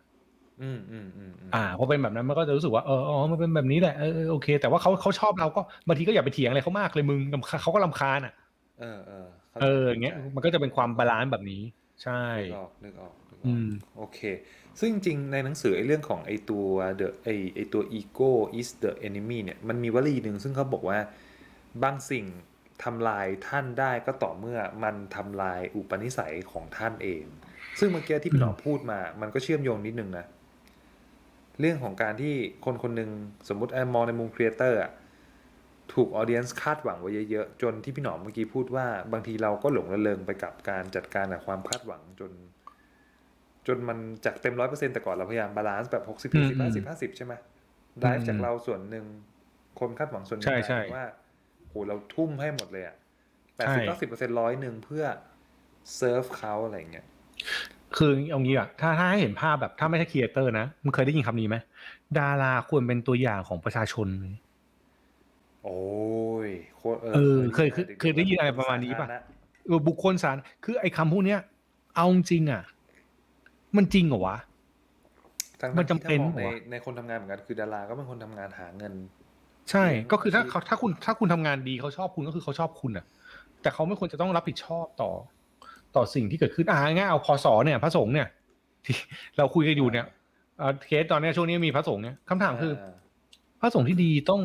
[0.62, 8.34] อืมอืมอืมอืมอ่า พอเป็นแบบนั้นมันก็จะรู้สึกว่า เอออ๋อมันเป็นแบบนี้แหละเออเออ โอเค แต่ว่าเขาเขาชอบเราก็บางทีก็อย่าไปเถียงอะไรเขามากเลยมึงรำคาญเขาก็รำคาญอะ
[8.80, 11.62] เออเออเข้าใจ เอออย่างเงี้ยมันก็จะเป็นความ balance แบบนี้
[12.02, 14.18] ใช่นึกออกนึกออกนึกออกอืมโอเค
[14.80, 16.66] ซึ่งจริงๆในหนังสือไอ้เรื่องของไอ้ตัว
[17.00, 20.98] the ไอ้ไอ้ตัว ego is the enemy เนี่ยมันมีวลีหนึ่งซึ่งเขาบอกว่า
[21.82, 22.24] บางสิ่ง
[22.84, 27.24] ทำลายท่านได้ก็ต่อเมื่อมันทำลายอุปนิสัยของท่านเอง
[27.78, 30.26] ซึ่งเมื่อกี้ที่พี่หนอมพูดมา มันก็เชื่อมโยงนิดนึงนะ
[31.60, 33.10] เรื่องของการที่คนคนหนึ่ง
[33.48, 34.90] สมมุติแอมมองในมุม creator อะ
[35.92, 42.32] ถูก audience คาดหวังไว้เยอะๆ จนที่พี่หนอมเมื่อกี้พูดว่าบางทีเราก็หลงระเริงไปกับการจัดการกับความคาดหวังจน
[43.66, 47.34] จนมันจากเต็มร้อยเปอร์เซ็นแต่ก่อนเราพยายาม balance แบบหกสิบอืสี่มสิบห้าสิบห้าสิบใช่ไหม
[48.00, 49.04] drive จากเราส่วนหนึ่ง
[49.80, 51.06] คนคาดหวังส่วนหนึ่งใช่ใช่กลายเป็นว่า
[51.68, 52.96] โหเราทุ่มให้หมดเลยอะ
[53.56, 55.04] แปดใช่สิบเก้าสิบเปอร์เซ็นร้อยหนึ่งเพื่อ
[55.96, 57.06] เซิร์ฟเขาอะไรอย่างเงี้ย
[57.96, 61.56] คือเอางี้อะถ้าถ้าให้เห็นภาพแบบถ้าไม่ใช่ creator นะมึงเคยได้ยินคำนี้ไหม
[62.18, 64.08] ดาราควรเป็นตัวอย่างของประชาชน
[65.64, 65.78] โอ้
[66.46, 69.16] ยโคตรเออเคยเคยเคยได้ยินอะไรประมาณนี้ปะสธรณ
[69.66, 71.40] เออบุคคลสารคือไอ้คำพวกเนี้ย
[71.96, 72.62] เอาจริงๆอะ
[73.76, 74.36] มันจริงเหรอวะ
[75.60, 78.92] ทั้งมันจำเป็นที่ถ้ามองในวะในคนทำงานเหมือนกันคือดาราก็เป็นคนทำงานหาเงิน
[79.70, 83.04] ใช่เลี้ยงก็คือถ้าชีวิตเขาถ้าคุณถ้าคุณทำงานดีเขาชอบคุณก็คือเขาชอบคุณอะ
[83.62, 85.10] แต่เขาไม่ควรจะต้องรับผิดชอบต่อ
[85.96, 88.28] ต่อสิ่งที่เกิดขึ้นอ่าง่ายๆเอาพอสอเนี่ยพระสงฆ์เนี่ย
[88.84, 88.96] ที่
[89.36, 90.06] เราคุยกันอยู่เนี่ย
[90.58, 92.92] เอ่อเคสตอนเนี้ยช่วงนี้มีพระสงฆ์เนี่ยคำถามคือา
[93.60, 94.42] พระสงฆ์ที่ดีต้อง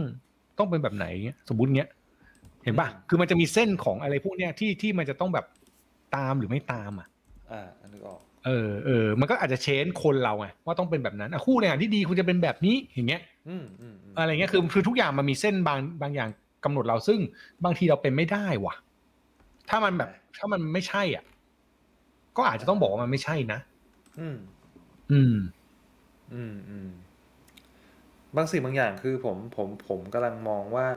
[0.57, 1.89] ต้องเป็นแบบไหนเงี้ยสมมติเงี้ย
[2.63, 5.45] เห็นป่ะอืมคือมันจะมีเส้นของอะไรพวกเนี้ยที่ที่มันจะต้องแบบ
[6.15, 7.07] ตามหรือไม่ตามอะ
[7.51, 16.29] อ่าอันนึกออกเออเออมันก็อาจจะเชนคนเราไงว่าต้องเป็นแบบนั้นอะคู่เนี่ยที่ดีคุณจะเป็นแบบนี้อย่างเงี้ยอืมอืมอืมอะไรเงี้ยคือคือทุกอย่างมันมีเส้นบางบางอย่าง
[16.63, 17.19] กำหนดเราซึ่ง
[17.63, 18.75] บางทีเราเป็นไม่ได้ว่ะ
[19.69, 21.23] ถ้ามันแบบ ถ้ามันไม่ใช่อะ
[22.37, 23.59] ก็อาจจะต้องบอกว่ามันไม่ใช่นะ
[24.19, 24.37] อืม
[25.11, 25.35] อืม
[26.33, 26.89] อืมอืม
[28.35, 30.87] บางสิ่งบางอย่างคือผมผมผมกำลังมองว่า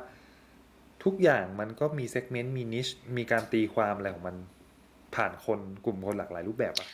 [1.04, 4.36] ทุกอย่างมันก็มีเซกเมนต์มีนิชมีการตีความอะไรของมัน
[5.14, 6.88] ผ่านคนกลุ่มคนหลากหลายรูปแบบอะ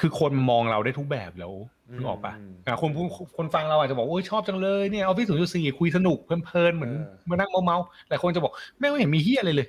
[0.00, 1.52] คือคนมองเราได้ทุกแบบแล้ว
[1.88, 3.04] อืมนึกออกปะอืมอะคนผู้
[3.36, 9.68] คนฟังเราอาจจะบอกโอ้ยชอบจังเลยเนี่ยออฟฟิศศูนย์จุดสี่คุยสนุกเพลินๆเหมือนเออมานั่งเมาๆหลายคนจะบอกแม่งไม่เห็นมีเฮียอะไรเลย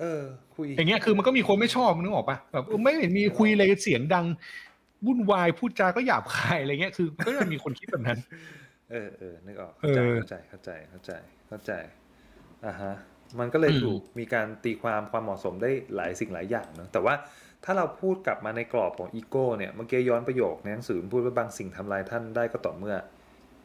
[0.00, 0.22] เออ
[0.56, 4.26] คุย อย่างเงี้ยคือมันก็มีคนไม่ชอบนึกออกปะแบบเออไม่เห็นมีคุยอะไรเสียงดัง
[5.06, 8.18] วุ่นวายพูดจาก็หยาบคายอะไรเงี้ยคือมันก็จะมีคนคิดแบบนั้น
[8.92, 11.12] เออเออนึกออกเอเข้าใจเข้าใจเข้าใจเข้าใจ
[11.48, 11.72] เข้าใจ
[12.66, 12.94] อ่าฮะ
[13.40, 17.14] มันก็เลยอืมถูกมีการตีความความเหมาะสมได้หลายสิ่งหลายอย่างเนอะแต่ว่า
[17.64, 22.96] ถ้าเราพูดกลับมาในกรอบของอีโก้เนี่ยเมื่อกี้ย้อนประโยคในหนังสือมันพูดว่าบางสิ่งทำลายท่านได้ก็ต่อเมื่อ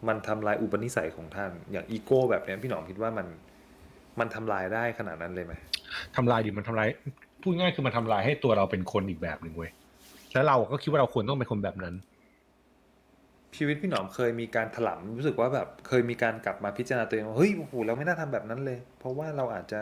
[0.07, 3.27] มันทำลายอุปนิสัยของท่าน อย่างอีโก้แบบเนี้ยพี่หนอมคิดว่ามัน
[4.19, 5.53] มันทำลายได้ขนาดนั้นเลยไหม
[6.15, 6.88] ทำลายดิมันทำลาย
[7.41, 9.71] พูดง่ายคือมันทำลายให้ตัวเราเป็นคนอีกแบบหนึ่งเว้ย
[10.33, 11.95] แล้วเราก็คิดว่าเราควรต้องเป็นคนแบบนั้น
[13.57, 19.79] ชีวิตพี่หนอมเคยมีการถลำรู้สึกว่าแบบเคยมีการกลับมาพิจารณาตัวเองว่าเฮ้ยโอ้โหเราไม่น่าทำแบบนั้นเลย เพราะว่าเราอาจจะ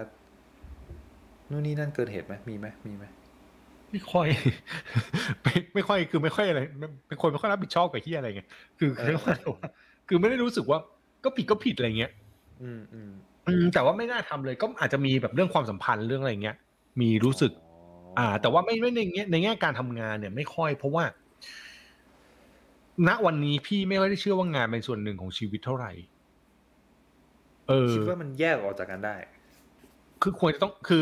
[1.52, 3.06] นู่นนี่นั่นเกินเหตุไหมมีไหมมีไหม
[3.92, 4.28] ไม่ค่อย
[5.44, 6.62] ไม่ไม่ค่อยคือไม่ค่อยอะไร
[7.08, 9.62] เป็นคนไม่ค่อยรับผิดชอบกับที่อะไรเงี้ยคือคือไม่ค่อยว่า
[10.08, 10.80] คือไม่ได้รู้สึกว่า
[11.24, 12.12] ก็ผิดก็ผิดอะไรเงี้ย
[12.64, 13.12] อืมอืม
[13.48, 16.56] อืมแต่ว่าไม่น่าทำเลย ก็อาจจะมีแบบเรื่องความสัมพันธ์เรื่องอะไรเงี้ย
[17.02, 17.52] มีรู้สึก
[18.18, 21.04] อ่า แต่ว่าไม่ไม่ในแง่ในแง่การทำงานเนี่ย ไม่ค่อยเพราะว่า
[23.08, 25.92] ณวันนี้พี่ไม่ค่อยได้เชื่อว่างานเป็นส่วนหนึ่งของชีวิตเท่าไหร่
[27.68, 29.16] เออคิดว่ามันแยกออกจากกันได้
[30.22, 31.02] คือควรจะต้องคือ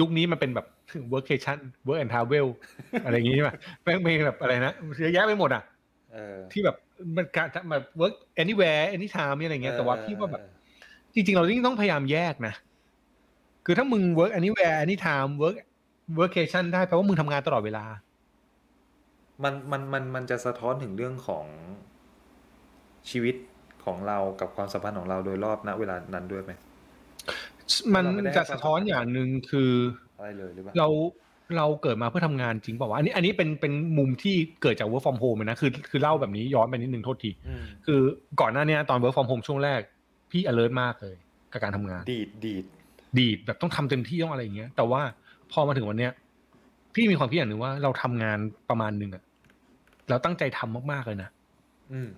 [0.00, 0.66] ยุคนี้มันเป็นแบบ
[1.12, 2.46] workation work and travel
[3.04, 3.50] อะไรอย่างงี้ใช่ไหม
[3.82, 5.62] แม่งมีแบบอะไรนะเยอะแยะไปหมดอะ
[6.12, 6.76] เออที่แบบ
[7.16, 10.42] มันการแบบ work anywhere anytime อะไรเงี้ยแต่ว่าพี่ว่าแบบ
[11.14, 12.54] จริง ๆ เรายิ่งต้องพยายามแยกนะ
[13.64, 15.56] คือถ้ามึง work anywhere anytime work
[16.20, 17.84] workation ได้แปลว่ามึงทำงานตลอดเวลา
[19.44, 21.46] มันมันมันมันจะสะท้อนถึงเรื่องของ
[23.10, 23.34] ชีวิต
[23.84, 26.52] ของเรากับความสัมพันธ์ของเราโดยรอบณเวลานั้นด้วยไหม
[27.94, 29.72] มันเราไม่ได้จะสะท้อนอย่างหนึ่งคือ
[30.18, 30.88] อะไรเลยหรือเปล่าเรา
[31.56, 38.00] เราเกิดมาเพื่อทำงานจริงเปล่าวะอันนี้อันนี้เป็นเป็นมุมที่เกิดจาก work from home เลยนะคือคือเล่าแบบนี้ย้อนไปนิดนึงโทษทีอืมคือ
[38.40, 39.80] ก่อนหน้าเนี้ยตอน work from home ช่วงแรก
[40.30, 41.16] พี่ alert มากเลย
[41.52, 42.64] กับการทำงาน ดีดดีด
[43.18, 45.00] ดีดแบบต้องทำเต็มที่ต้องอะไรอย่างเงี้ย แต่ว่า
[45.52, 46.12] พอมาถึงวันเนี้ย
[46.94, 48.38] พี่มีความคิดอย่างหนึ่งว่าเราทำงาน
[48.70, 49.22] ประมาณหนึ่งอะ
[50.08, 51.28] เราตั้งใจทำมากๆเลยนะ
[51.92, 52.08] อืม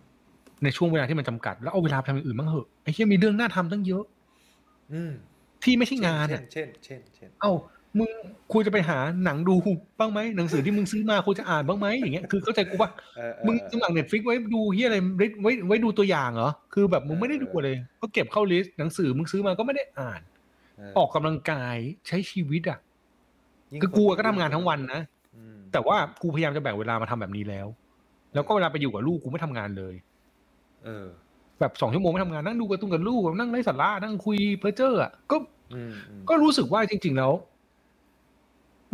[0.64, 4.04] ในช่วงเวลาที่มันจำกัด แล้วเอาเวลาไปทำอย่างอื่นบ้างเหอะไอ้เหี้ยมีเรื่องน่าทำตั้งเยอะ
[4.92, 5.12] อืม
[5.62, 7.52] ที่ไม่ใช่งานอะเช่นเช่น เช่น เช่น เอ้า
[7.98, 8.10] มึง
[8.52, 9.54] ควรจะไปหาหนังดู
[9.98, 20.20] บ้างไหมหนังสือที่มึงซื้อมาควรจะอ่านบ้างไหมอย่างเงี้ยคือเข้าใจกูปะเออเออมึงสมัครเน็ตฟิกไว้ดูเฮียอะไรไว้ไว้ไว้ดูตัวอย่างเหรอคือแบบมึงไม่ได้ดูเลยก็เก็บเข้า list หนังสือมึงซื้อมาก็ไม่ได้อ่าน
[20.76, 21.76] เออออกกำลังกาย
[22.08, 22.78] ใช้ชีวิตอะ
[23.72, 25.17] ยิ่งคือกูอะก็ทำงานทั้งวันนะอืม
[25.72, 27.66] แต่ว่ากูพยายามจะแบ่งเวลามาทำแบบนี้แล้ว
[28.34, 29.94] แล้วก็เวลาไปอยู่กับลูกกูไม่ทำงานเลย
[30.84, 31.06] เออ
[31.60, 35.36] แบบสองชั่วโมงไม่ทำงานนั่งดูการ์ตูนกับลูกนั่งไร้สาระนั่งคุยเพอเจอร์อะก็
[35.74, 37.32] อืมอืมก็รู้สึกว่าจริง ๆ แล้ว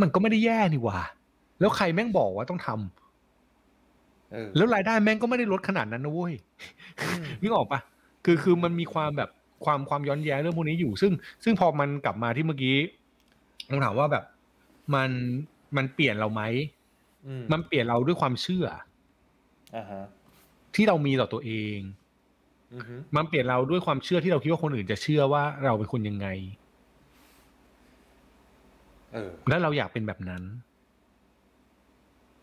[0.01, 1.01] มันก็ไม่ได้แย่นี่หว่า
[1.61, 6.35] แล้วใครแม่งบอกว่าต้องทำเออแล้วรายได้แม่งก็ไม่ได้ลดขนาดนั้นนะเว้ย
[7.03, 7.81] อืมนึกออกปะ
[8.25, 9.31] คือคือมันมีความแบบ
[9.65, 11.13] ความความย้อนแย้งเรื่องพวกนี้อยู่ ซึ่ง
[11.45, 12.77] ซึ่งพอมันกลับมาที่เมื่อกี้
[13.71, 14.25] ผมถามว่าแบบ
[14.95, 15.11] มัน
[15.77, 16.43] มันเปลี่ยนเราไหม
[17.27, 18.67] อืมมันเปลี่ยนเราด้วยความเชื่อ
[19.77, 20.05] อ่าฮะ
[20.75, 21.79] ที่เรามีต่อตัวเอง
[22.75, 26.27] อือฮึมันเปลี่ยนเราด้วยความเชื่อที่เราคิดว่าคนอื่นจะเชื่อว่าเราเป็นคนยังไง
[29.13, 30.43] เออและเราอยากเป็นแบบนั้น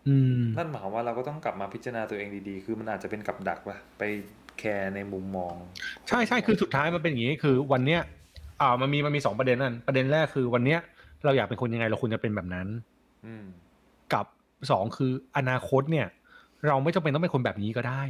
[0.07, 4.03] อืมนั่นหมายความว่าเราก็ต้องกลับมาพิจารณาตัวเองดีๆ คือมันอาจจะเป็นกับดักว่ะไป
[4.59, 5.55] แคร์ในมุมมอง
[6.07, 8.01] ใช่ใช่คือสุดท้ายมันเป็นอย่างนี้คือ วันเนี้ย
[8.61, 10.79] อ่ามันมีมันมีสองประเด็นนั่นประเด็นแรกคือวันเนี้ย
[11.25, 13.00] เราอยากเป็นคนยังไงเราควรจะเป็นแบบนั้นอืม
[14.13, 14.25] กับ
[14.71, 16.07] สองคืออนาคตเนี่ย
[16.67, 18.03] เราไม่จำเป็นต้องเป็นคนแบบนี้ก็ได้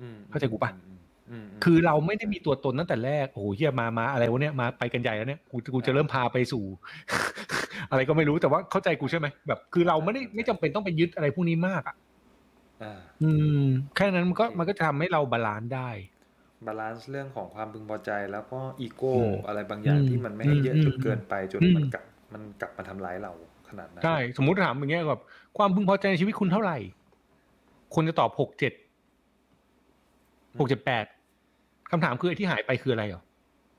[0.00, 6.64] อืมเข้าใจกูปะอืมอืมมคือเราไม่ได้มีตัวตนตั้งแต่แรกโอ้โหเฮียมามาอะไรวะเนี่ยมาไปกันใหญ่แล้วเนี่ยกูกูจะเริ่มพาไปสู่
[7.90, 11.96] อะไรก็ไม่รู้แต่ว่าเข้าใจกูใช่ไหมแบบ คือเราไม่ได้ไม่จำเป็นต้องไปยึดอะไรพวกนี้มากอะ
[12.82, 13.30] อ่าอื
[13.60, 13.62] ม
[13.96, 15.88] แค่นั้นมันก็มันก็จะทำให้เรา balance ได้
[16.66, 23.32] balance เรื่องของความพึงพอใจแล้วก็อีโก้อืมอะไรบางอย่างอืมที่มันไม่ให้เยอะอืมจนเกินไปจนอืมมันกลับมันกลับมาทำร้ายเรา
[23.70, 25.20] ขนาดนั้นใช่สมมุติถามอย่างเงี้ยแบบ
[25.58, 26.76] ความพึงพอใจในชีวิตคุณเท่าไหร่
[27.94, 28.72] คุณจะตอบหกเจ็ด
[30.58, 31.04] หกเจ็ดแปด
[31.90, 33.22] คำถามคือไอ้ที่หายไปคืออะไรเหรอ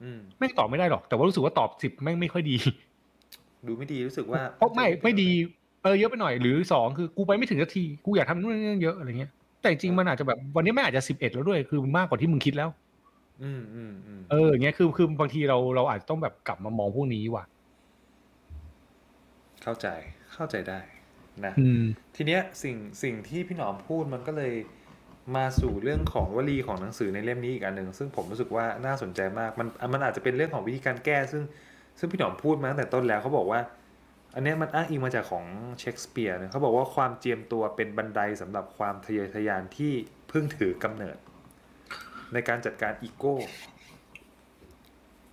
[0.03, 2.57] อืมแม่งตอบไม่ได้หรอก แต่ว่ารู้สึกว่าตอบสิบแม่งไม่ค่อยดี
[3.67, 5.29] ดูไม่ดีรู้สึกว่าเพราะไม่ไม่ดี
[5.83, 12.69] เออเยอะไปหน่อยหรือสองคือกูไปไม่ถึงนาทีกูอยากทำนู่นนี่เยอะอะไรเงี้ย แต่จริงๆมันอาจจะแบบวันนี้แม่งอาจจะสิบเอ็ดแล้วด้วยคือมากกว่าที่มึงคิดแล้ว
[13.43, 17.43] อืมอืมอืมเอออย่างเงี้ยคือคือบางทีเราเราอาจจะต้องแบบกลับมามองพวกนี้ว่ะ
[19.69, 19.89] เข้าใจ
[20.33, 20.79] เข้าใจได้
[21.45, 21.83] นะอืม
[22.15, 24.53] ทีเนี้ยสิ่งสิ่งที่พี่หนอมพูดมันก็เลย
[25.35, 31.43] มาสู่เรื่องของวลีของหนังสือในเล่มนี้อีกอันหนึ่งซึ่งผมรู้สึกว่าน่าสนใจมากมันมันอาจจะเป็นเรื่องของวิธีการแก้ ซึ่ง
[31.99, 33.59] ซึ่งพี่หนอมพูดมาตั้งแต่ต้นแล้วเขาบอกว่า
[34.35, 35.45] อันเนี้ยมันอ้างอิงมาจากของ
[35.79, 39.93] เชคสเปียร์เนี่ยเขาบอกว่าความเจียมตัวเป็นบันไดสำหรับความทะเยอทะยานที่
[40.29, 41.17] เพิ่งถือกำเนิด
[42.33, 43.35] ในการจัดการอีโก้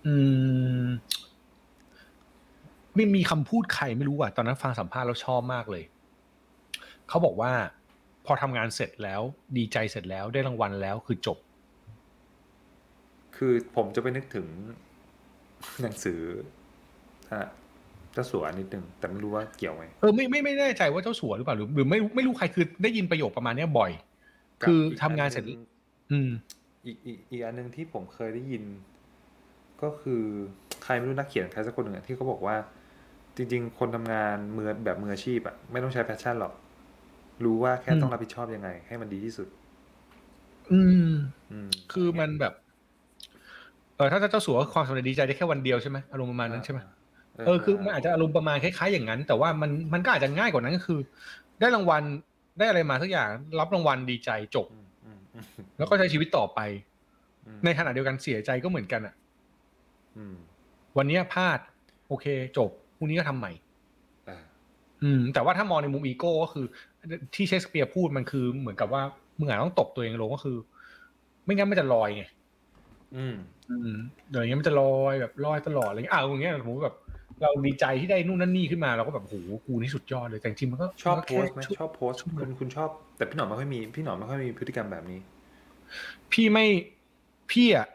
[0.05, 0.15] อื
[0.85, 0.87] ม
[2.95, 5.83] ไม่มีคำพูดใครไม่รู้อะตอนนั้นฟังสัมภาษณ์แล้วชอบมากเลย
[7.09, 7.51] เขาบอกว่า
[8.25, 9.21] พอทำงานเสร็จแล้ว
[9.57, 11.37] ดีใจเสร็จแล้วได้รางวัลแล้วคือจบ
[13.35, 14.47] คือผมจะไปนึกถึง
[15.81, 16.19] หนังสือ
[17.31, 17.41] อะ
[18.13, 23.91] เจ้าสัวนิดนึงแต่ไม่รู้ว่าเกี่ยวไหมเออไม่ไม่ไม่แน่ใจว่าเจ้าสัวหรือเปล่าหรือหรือไม่ไม่รู้ใครคือได้ยินประโยคประมาณเนี้ยบ่อย
[24.61, 25.57] กับคืออีกทำงานเสร็จอันหนึ่ง
[26.11, 26.29] อืม
[26.85, 28.63] อีกอีกอีกอันหนึ่งที่ผมเคยได้ยิน
[29.81, 30.21] ก็คือ
[30.83, 32.55] ใครไม่รู้นักเขียนใครสักคนหนึ่งอะที่เขาบอกว่า
[33.37, 36.53] จริง ๆ คนทำงานมือแบบมืออาชีพอะไม่ต้องใช้ passion หรอก
[37.45, 39.47] รู้ว่าแค่อืมต้องรับผิดชอบยังไง ให้มันดีที่สุด
[40.71, 41.09] อืม
[41.51, 42.53] อืม คือมันแบบ
[43.97, 46.79] เออถ้าเจ้าสัวความสำเร็จดีใจได้แค่วันเดียวใช่ไหมอารมณ์ประมาณนั้นใช่ไหม
[47.45, 50.99] เออคือมันอาจจะอารมณ์ประมาณคล้ายๆอย่างนั้น แต่ว่ามันมันก็อาจจะง่ายกว่านั้นก็คือ
[51.59, 52.03] ได้รางวัล
[52.57, 56.59] ได้อะไรมาสักอย่าง รับรางวัลดีใจจบอืมอืมอืมแล้วก็ใช้ชีวิตต่อไป
[57.45, 59.13] อืมในขณะเดียวกันเสียใจก็เหมือนกันอะ
[60.17, 60.35] อืม
[60.97, 61.59] วันเนี้ยพลาด
[62.07, 62.25] โอเค
[62.57, 63.51] จบ พรุ่งนี้ก็ทำใหม่
[64.29, 64.37] อ่า
[65.03, 66.65] อืม แต่ว่าถ้ามองในมุมอีโก้ก็คือ
[67.35, 69.01] ที่เชคสเปียร์พูดมันคือเหมือนกับว่า
[69.39, 70.57] มึงอาจต้องตบตัวเองลงก็คือ
[71.45, 72.23] ไม่งั้นมันจะลอยไง
[73.15, 73.35] อืม
[73.69, 73.91] อืม
[74.29, 76.95] เดี๋ยวอย่างเงี้ยมันจะลอยแบบลอยตลอดอะไรเงี้ยอ้าวอย่างเงี้ยสมมติแบบ
[77.41, 85.19] เราดีใจที่ได้นู่นนั่นนี่ขึ้นมาเราก็แบบโหกูนี่สุดยอดเลยแต่จริงๆมันก็ชอบมันก็โพแค่โพสต์ไหมช่วงชอบโพสต์ช่วงคุณคุณชอบ แต่พี่หนอมไม่ค่อยมีพี่หนอมไม่ค่อยมีพฤติกรรมแบบนี้
[86.31, 86.65] พี่ไม่
[87.51, 87.87] พี่อะ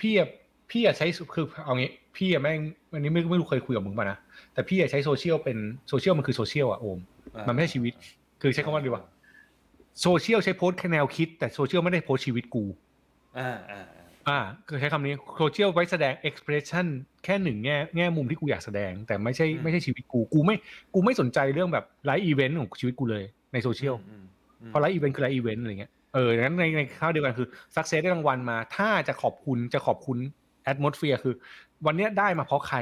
[0.00, 0.28] พี่อะ
[0.70, 2.60] พี่อะใช้คือเอางี้พี่อะแม่ง
[2.92, 4.18] วันนี้ไม่ไม่รู้เคยคุยกับมึงป่ะนะ
[4.52, 6.98] แต่พี่อะใช้โซเชียลเป็นโซเชียลมันคือโซเชียลอะโอม
[7.36, 7.92] อ่ามันไม่ใช่ชีวิต
[8.42, 9.02] คือใช้คำว่าดีกว่า
[10.02, 12.64] โซเชียลใช้โพสต์แค่แนวคิด แต่โซเชียลไม่ได้โพสต์ชีวิตกู
[13.38, 16.86] อ่าอ่าอ่าอ่าคือใช้คำนี้โซเชียลไว้แสดง expression
[17.24, 20.56] แค่หนึ่งแง่แง่มุมที่กูอยากแสดง แต่ไม่ใช่ไม่ใช่ชีวิตกูกูไม่
[20.94, 24.24] กูไม่สนใจเรื่องแบบ life event ของชีวิตกูเลยในโซเชียลอืม
[24.60, 30.18] อืมเพราะ life event คือ life event อะไรเงี้ยเออดังนั้นในในคราวเดียวกันคือ success ได้รางวัลมา ถ้าจะขอบคุณจะขอบคุณ
[30.62, 31.34] atmosphere คือ
[31.86, 32.78] วันเนี้ยได้มาเพราะใคร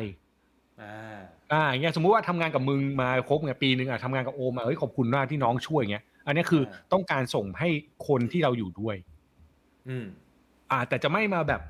[0.81, 1.21] อ่า
[1.53, 6.63] อ่าอย่างเงี้ยสมมุติว่าทำงานกับมึงมาครบไงปีหนึ่งอะทำงานกับโอมมาเฮ้ยขอบคุณมากที่น้องช่วยเงี้ย อันเนี้ยคือ
[6.93, 7.69] ต้องการส่งให้
[8.09, 8.97] คนที่เราอยู่ด้วย
[9.89, 10.07] อืม
[10.71, 11.61] อ่า แต่จะไม่มาแบบ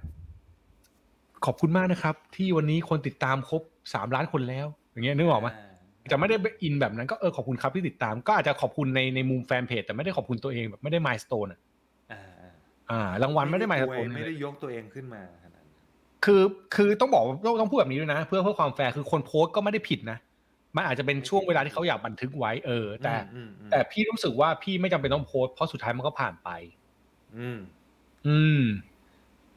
[1.47, 3.62] ขอบคุณมากนะครับ ที่วันนี้คนติดตามครบ
[3.94, 11.61] สามล้านคนแล้ว อย่างเงี้ยนึกออกไหมอ่าจะไม่ได้ไปอินแบบนั้นก็เออขอบคุณครับที่ติดตาม ก็อาจจะขอบคุณในในมุมแฟนเพจแต่ไม่ได้ขอบคุณตัวเองแบบไม่ได้ milestone อะ
[12.12, 12.53] อ่าอ่า
[12.90, 15.47] อ่ารางวัลไม่ได้ milestone อวยไม่ได้ยกตัวเองขึ้นมาขนาดนั้น
[16.24, 16.42] คือ
[16.74, 20.18] คือต้องบอกว่าต้องต้องพูดแบบนี้ด้วยนะ เพื่อเพื่อความแฟร์คือคนโพสต์ก็ไม่ได้ผิดนะ
[20.76, 26.48] มันอาจจะเป็นช่วงเวลาที่เขาอยากบันทึกไว้เออ แต่อืมอืมแต่พี่รู้สึกว่าพี่ไม่จำเป็นต้องโพสต์เพราะสุดท้ายมันก็ผ่านไป
[27.37, 27.59] อืม
[28.26, 28.62] อืม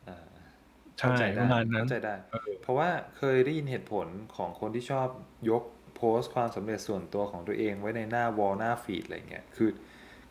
[0.08, 0.16] อ่า
[1.00, 5.08] ใช่เข้าใจปได้ระมาณนั้นเข้าใจได้เออเพราะว่าเคยได้ยินเหตุผลของคนที่ชอบ
[5.50, 5.64] ยก
[5.96, 9.70] โพสต์ความสำเร็จส่วนตัวของตัวเองไว้ในหน้าวอลหน้าฟีดอะไรเงี้ยคือ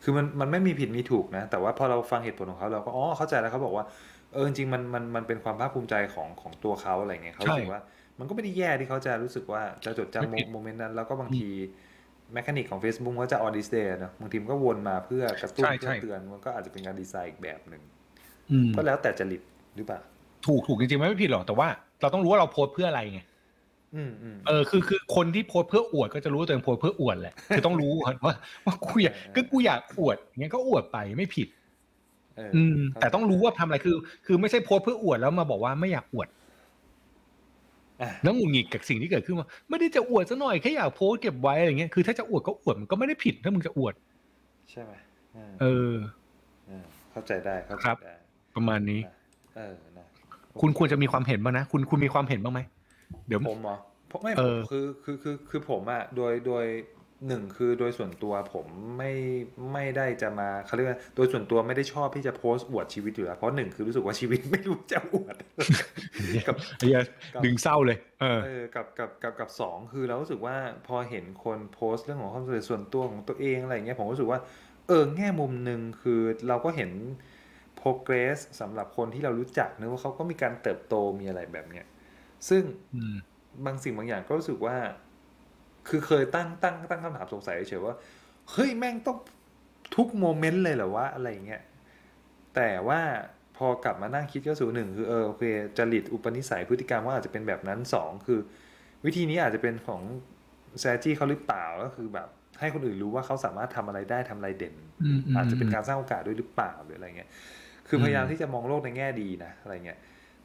[0.03, 3.85] คือมันมันไม่มีผิดมีถูกนะ แต่ว่าพอเราฟังเหตุผลของเขาเราก็อ๋อเข้าใจแล้วเขาบอกว่า
[4.33, 7.81] เออจริงๆมันมันมันเป็นความภาคภูมิใจของของตัวเขาอะไรเงี้ยเขารู้สึกว่า
[8.19, 11.49] มันก็ไม่ได้แย่ที่เขาจะรู้สึกว่าจะจดจำไม่ผิด moment นั้น แล้วก็บางที
[12.33, 17.81] mechanic ของ Facebook ก็จะ on this day นะบางทีมันก็วนมาเพื่อกระตุ้นใช่เพื่ใช่อเตือนมันก็อาจจะเป็นการดีไซน์อีกแบบหนึ่ง
[18.51, 19.41] อืมก็แล้วแต่จริต
[19.75, 19.99] หรือเปล่า
[20.45, 21.67] ถูกถูกจริงๆไม่ผิดหรอกแต่ว่า
[22.01, 23.21] เราต้องรู้ว่าเราโพสต์เพื่ออะไรไง
[23.95, 36.27] อืมอืมเออคือคือคนที่โพสต์เพื่ออวดก็จะรู้ว่าตัวเองโพสต์เพื่ออวดแหละคือต้องรู้ก่อนว่าว่ากูอยากก็กูอยากอวดอย่างเงี้ยก็อวดไปไม่ผิดเอออืมเข้าใจแต่ต้องรู้ว่าทำอะไรคือ คือไม่ใช่โพสต์เพื่ออวดแล้วมาบอกว่าไม่อยากอวด
[38.01, 43.93] อะแล้วหงุดหงิดกับสิ่งที่เกิดขึ้นมาไม่ได้จะอวดซะหน่อยแค่อยากโพสต์เก็บไว้อะไรเงี้ยคือถ้าจะอวดก็อวดมันก็ไม่ได้ผิดถ้ามึงจะอวด
[44.71, 44.93] ใช่ไหม
[45.35, 45.93] อืมเออ
[46.67, 48.15] เออเข้าใจได้เข้าใจครับได้
[48.55, 49.15] ประมาณนี้นะ
[49.57, 50.05] เออนะ
[50.61, 52.59] คุณควรจะมีความเห็นบ้างนะคุณคุณมีความเห็นบ้างไหม
[53.27, 53.77] เดี๋ยวผมเหรอ
[54.11, 56.65] ผมไม่เอผมอคือคือคือคือผมอะโดยโดย
[57.27, 58.65] หนึ่งคือโดยส่วนตัวผม
[58.97, 59.13] ไม่
[59.73, 65.35] ไม่ได้จะมาเขาเรียกว่าโดยส่วนตัวไม่ได้ชอบที่จะโพสต์อวดชีวิตอยู่แล้วเพราะหนึ่งคือรู้สึกว่าชีวิตไม่รู้จะอวด
[66.47, 67.01] กับไอ้เหี้ย
[67.45, 70.55] ดึงเศร้าเลยเออเออกับกับกับกับสองคือเรารู้สึกว่า
[70.87, 74.39] พอเห็นคนโพสต์เรื่องของความสำเร็จส่วนตัวของตัวเองอะไรอย่างเงี้ยผมรู้สึกว่า
[74.87, 76.91] เออแง่มุมหนึ่งคือเราก็เห็น
[77.79, 81.85] progress สำหรับคนที่เรารู้จักเนอะว่าเขาก็มีการเติบโตมีอะไรแบบเนี้ย
[82.49, 82.63] ซึ่ง
[82.95, 83.15] อืม
[83.65, 84.77] บางสิ่งบางอย่างก็รู้สึกว่า
[85.87, 87.95] คือเคยตั้งตั้งตั้งคำถามสงสัยเฉยๆว่า
[88.51, 89.17] เฮ้ยแม่งต้อง
[89.95, 91.61] ทุกโมเมนต์เลยเหรอวะอะไรอย่างเงี้ย
[92.55, 92.99] แต่ว่า
[93.57, 95.43] พอกลับมานั่งคิดก็สู่หนึ่งคือเออโอเค
[95.77, 98.39] จริตอุปนิสัยพฤติกรรมว่าอาจจะเป็นแบบนั้นสองคือ
[99.05, 100.01] วิธีนี้อาจจะเป็นของ
[100.79, 102.27] แซจี้เขาหรือเปล่าก็คือแบบ
[102.59, 107.29] ให้คนอื่นรู้ว่าเขาสามารถทำอะไรได้ทำอะไรเด่นอืมอืมอาจจะเป็นการสร้างโอกาสด้วยหรือเปล่าหรืออะไรเงี้ย
[107.87, 109.99] คืออืมพยายามที่จะมองโลกในแง่ดีนะอะไรเงี้ย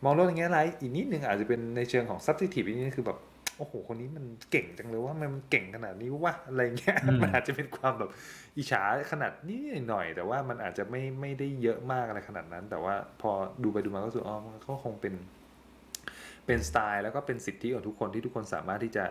[0.04, 3.18] มองโลกในแง่ร้ายอีกนิดนึงอาจจะเป็นในเชิงของ subjective อีกนิดนึงคือแบบ
[3.58, 8.10] โอ้โห คนนี้มันเก่งจังเลยว่ามันเก่งขนาดนี้วะอะไรเงี้ยมันอาจจะเป็นความแบบ
[8.56, 13.30] อิจฉาขนาดนี้หน่อย แต่ว่ามันอาจจะไม่ไม่ได้เยอะมากอะไรขนาดนั้น แต่ว่าพอ
[13.62, 15.14] ดูไปดูมาก็รู้สึกอ๋อมันก็คงเป็น
[16.46, 19.04] เป็นสไตล์แล้วก็เป็นสิทธิของทุกคนที่ทุกคนสามารถที่จะ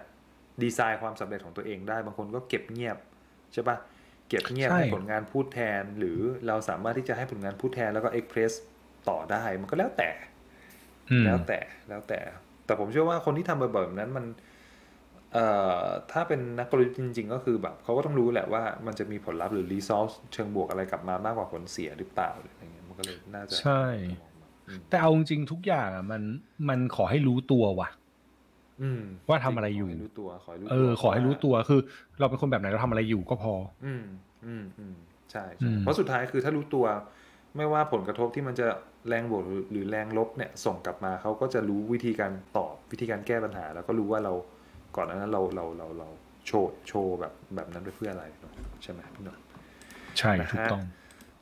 [0.63, 2.97] ดีไซน์ความสำเร็จของตัวเองได้ บางคนก็เก็บเงียบ
[3.53, 3.77] ใช่ปะ
[4.29, 8.51] เก็บเงียบใช่ให้ผลงานพูดแทน หรือเราสามารถที่จะให้ผลงานพูดแทนแล้วก็เอ็กเพรส
[9.09, 10.09] ต่อได้มันก็แล้วแต่
[11.11, 12.19] อืมแล้วแต่แล้วแต่
[12.65, 14.25] แต่ผมเชื่อว่าคนที่ทำบ่อยๆแบบนั้นมัน
[15.33, 15.45] เอ่
[15.81, 23.71] อถ้าเป็นนักกลยุทธ์จริง ๆ ก็คือแบบเขาก็ต้องรู้แหละว่ามันจะมีผลลัพธ์หรือรีซอสเชิงบวกอะไรกลับมามากกว่าผลเสียหรือเปล่าหรืออะไรเงี้ยมันก็เลยน่าจะใช่
[24.67, 26.21] อืมแต่เอาจริงๆทุกอย่างอะมัน
[26.69, 27.89] มันขอให้รู้ตัวว่ะ
[28.81, 31.79] อืมว่าทำอะไรอยู่ขให้รู้ตัวขอให้รู้เอตัวอขอให้รู้ตัวคือ
[32.19, 33.53] เราเป็นคนแบบไหนเราทำอะไรอยู่ก็พอ
[33.85, 34.03] อืม
[34.45, 34.95] อืมอืม
[35.31, 36.85] ใช่อืใช่มเพราะสุดท้ายคือถ้ารู้ตัว
[37.57, 38.67] ไม่ว่าผลกระทบที่มันจะ
[39.07, 44.33] แรงบวกหรือแรงลบเนี่ยส่งกลับมาเขาก็จะรู้วิธีการตอบวิธีการแก้ปัญหา แล้วก็รู้ว่าเรา
[44.95, 46.09] ก่อนหนานั้นเราเราเราเรา
[46.47, 48.25] โชว์โชว์แบบแบบนั้นไปเพื่ออะไร
[48.83, 49.37] ใช่ไหมพี่หนุ่ม
[50.17, 50.83] ใช่ถูกต้อง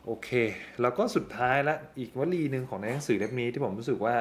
[0.05, 0.29] โอเค
[0.81, 4.15] แล้วก็สุดท้ายละอีกวลีหนึ่งของในหนังสือเล่มนี้ที่ผมรู้สึกว่า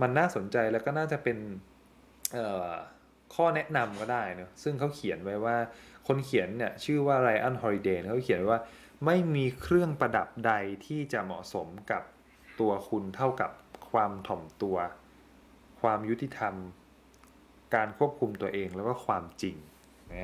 [0.00, 1.38] มันน่าสนใจแล้วก็น่าจะเป็น
[3.34, 5.56] ข้อแนะนำก็ได้เนอะซึ่งเขาเขียนไว้ว่า
[6.06, 8.60] คนเขียนเนี่ยชื่อว่าไรอันฮอริเดย์เขาเขียนไว้ว่า
[9.04, 10.52] ไม่มีเครื่องประดับใด
[10.86, 12.02] ที่จะเหมาะสมกับ
[12.60, 13.50] ตัวคุณเท่ากับ
[13.90, 14.76] ความถ่อมตัว
[15.80, 16.54] ความยุติธรรม
[17.74, 19.56] การควบคุมตัวเองแล้วก็ความจริง
[20.08, 20.14] แหม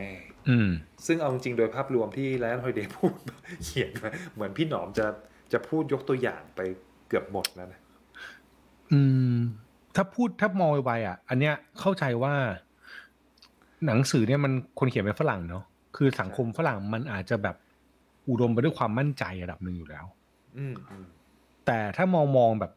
[0.49, 0.71] อืม
[1.07, 3.15] ซึ่งเอาจริงๆโดยภาพรวมที่ไลออนฮอยเดย์พูด
[3.65, 5.07] เขียนมาเหมือนพี่หนอมจะ
[5.53, 6.61] จะพูดยกตัวอย่างไป
[7.09, 7.81] เกือบหมดแล้วนะ
[8.93, 9.01] อื
[9.35, 9.37] ม
[9.97, 12.35] ถ้าพูดถ้ามองไวๆอะ อันเนี้ยเข้าใจว่า
[13.87, 15.65] หนังสือเนี่ยมันคนเขียนเป็นฝรั่งเนาะ
[15.97, 17.57] คือสังคมฝรั่งมันอาจจะแบบ
[18.31, 20.05] อุดมไปด้วยความมั่นใจระดับหนึ่งอยู่แล้ว
[20.59, 21.05] อืมอืม
[21.67, 22.73] แต่ถ้ามองมองแบบ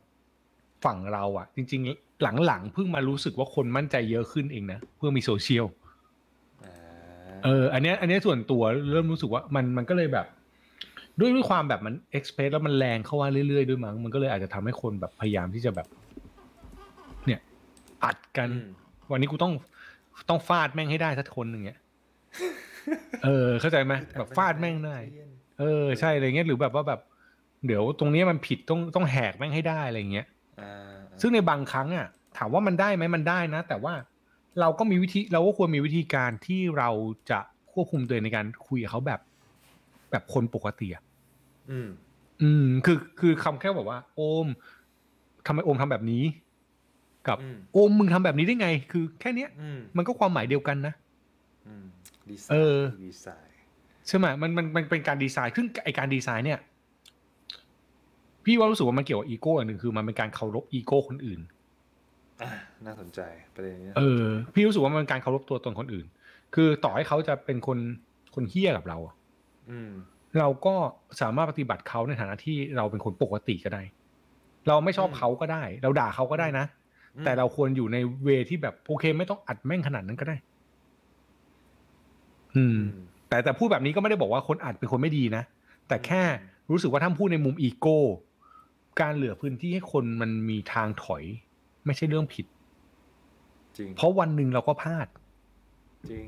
[0.85, 5.65] ฝั่งเราอะจริง ๆ หลังๆเพิ่งมารู้สึกว่าคนมั่นใจเยอะขึ้นเองนะเพื่อมีโซเชียล
[6.63, 6.75] อ่า
[7.45, 10.25] เออ อันเนี้ยอันเนี้ยส่วนตัวเริ่มรู้สึกว่ามันมันก็เลยแบบ
[11.19, 15.87] ด้วยด้วยความแบบมันเอ็กซ์เพรสแล้วมันแรงเข้ามาเรื่อยๆด้วยมั้งมันก็เลยอาจจะทำให้คนแบบพยายามที่จะแบบ
[17.25, 17.39] เนี่ย
[18.03, 18.69] อัดกันอืม
[19.11, 19.53] วันนี้กูต้อง
[20.29, 21.79] ต้องฟาดแม่งให้ได้สักคนหนึ่งเงี้ย
[23.23, 24.95] เออ เข้าใจไหมแบบฟาดแม่งได้
[25.59, 27.01] เออใช่อะไรเงี้ยหรือแบบว่าแบบ
[27.65, 30.27] เดี๋ยวตรงเนี้ยมันผิดต้องต้องแหกแม่งให้ได้อะไรเงี้ย
[30.61, 33.93] อ่าซึ่งในบางครั้งอะ ถามว่ามันได้ไหมมันได้นะ แต่ว่า
[34.59, 36.89] เราก็มีวิธีเราก็ควรมีวิธีการที่เรา
[37.31, 37.39] จะ
[37.71, 39.19] ควบคุมตัวเองในการคุยกับเขาแบบ
[40.11, 41.03] แบบคนปกติอะ
[41.71, 41.89] อืม
[42.41, 44.47] อืม คือคือคำแค่บอกว่า โอม
[45.45, 46.23] ทำไมโอมทำแบบนี้
[47.27, 50.93] กับอืมโอมมึงทำแบบนี้ได้ไง คือแค่เนี้ยอืมมันก็ความหมายเดียวกันนะ
[51.67, 51.85] อืม
[52.29, 53.44] เออดีไซน์ดีไซน์
[54.07, 56.59] ใช่ไหมมันมันมันเป็นการดีไซน์ซึ่งไอการดีไซน์เนี่ย
[58.45, 61.39] พี่ว่ารู้สึกว่ามันเกี่ยวกับอีโก้อันหนึ่งคือ มันเป็นการเคารพอีโก้คนอื่น
[62.41, 62.49] อะ
[62.85, 63.19] น่าสนใจ
[63.55, 66.05] ประเด็นนี้นะเออ พี่รู้สึกว่ามันเป็นการเคารพตัวตนคนอื่น
[66.55, 67.77] คือต่อให้เขาจะเป็นคน
[68.35, 69.15] คนเฮี้ยกับเราอะ
[69.69, 69.91] อืม
[70.39, 70.75] เราก็
[71.21, 73.83] สามารถปฏิบัติเขาในฐานะที่เราเป็นคนปกติก็ได้
[74.67, 76.65] เราไม่ชอบอืมเขาก็ได้ เราด่าเขาก็ได้นะ
[77.17, 80.35] อืมแต่เราควรอยู่ในเวที่แบบโอเคไม่ต้องอัดแม่งขนาดนั้นก็ได้
[82.55, 85.43] อือืมม แต่แต่พูดแบบนี้ก็ไม่ได้บอกว่าคนอัดเป็นคนไม่ดีนะ
[85.87, 86.23] แต่แค่
[86.71, 87.99] รู้สึกว่าถ้าพูดในมุมอีโก้
[89.01, 91.23] การเหลือพื้นที่ให้คนมันมีทางถอย
[91.85, 92.45] ไม่ใช่เรื่องผิด
[93.77, 95.07] จริง เพราะวันหนึ่งเราก็พลาด
[96.11, 96.27] จริง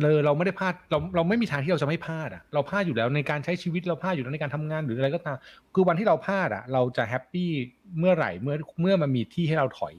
[0.00, 5.36] เลยเราไม่ได้พลาดเราเราไม่มีทางที่เราจะไม่พลาดอะเราพลาดอยู่แล้วในการใช้ชีวิตเราพลาดอยู่แล้วในการทำงานหรืออะไรก็ตาม
[5.74, 7.50] คือวันที่เราพลาดอะ เราจะแฮปปี้
[7.98, 9.94] เมื่อไหร่เมื่อเมื่อมันมีที่ให้เราถอย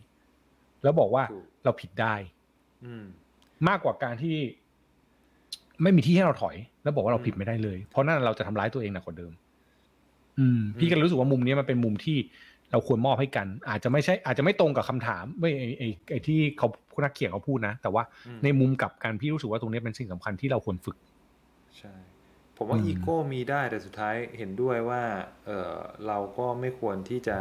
[0.83, 2.15] แล้วบอกว่าถูกเราผิดได้
[2.85, 3.05] อืม
[3.67, 4.37] มากกว่าการที่
[5.83, 9.31] ไม่มีที่ให้เราถอย แล้วบอกว่าเราผิดไม่ได้เลย เพราะนั่นเราจะทำร้ายตัวเองหนักกว่าเดิม
[10.39, 12.17] อืม พี่ก็เลยรู้สึกว่ามุมนี้มันเป็นมุมที่
[12.71, 16.67] เราควรมอบให้กัน อาจจะไม่ใช่ อาจจะไม่ตรงกับคำถามไม่ไอไอไอที่เขา
[17.03, 20.97] นักเขียนเขาพูดนะ แต่ว่าอืมในมุมกลับกันพี่รู้สึกว่าตรงนี้เป็นสิ่งสำคัญที่เราควรฝึก
[21.77, 21.93] ใช่
[22.57, 25.01] ผมว่าอืมอีโก้มีได้แต่สุดท้ายเห็นด้วยว่า
[25.45, 25.75] เออ
[26.07, 27.37] เราก็ไม่ควรที่จะ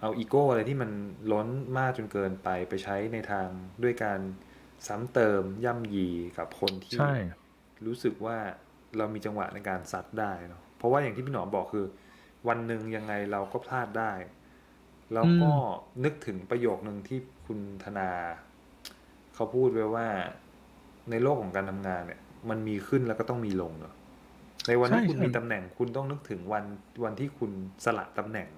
[0.00, 0.90] เอาอีโก้อะไรที่มัน
[1.32, 1.48] ล้น
[1.78, 3.48] มากจนเกินไปไปใช้ในทาง
[3.82, 4.20] ด้วยการ
[4.86, 7.14] ซ้ำเติมย่ำยีกับคนที่ใช่
[7.86, 8.36] รู้สึกว่า
[8.96, 11.86] เรามีจังหวะในการซัดได้เนาะเพราะว่าอย่างที่พี่หนอมบอกคือ
[12.48, 14.12] วันหนึ่งยังไงเราก็พลาดได้
[15.14, 15.50] แล้วก็
[16.04, 18.10] นึกถึงประโยคนึงที่คุณธนา
[19.34, 20.06] เขาพูดไว้ว่า
[21.10, 23.94] ในโลกของการทำงานเนี่ย มันมีขึ้นแล้วก็ต้องมีลงเนาะ
[24.68, 26.64] ในวันที่ใช่คุณใช่มีตำแหน่งคุณต้องนึกถึงวัน
[27.04, 27.50] วันที่คุณ
[27.84, 28.48] สละตำแหน่ง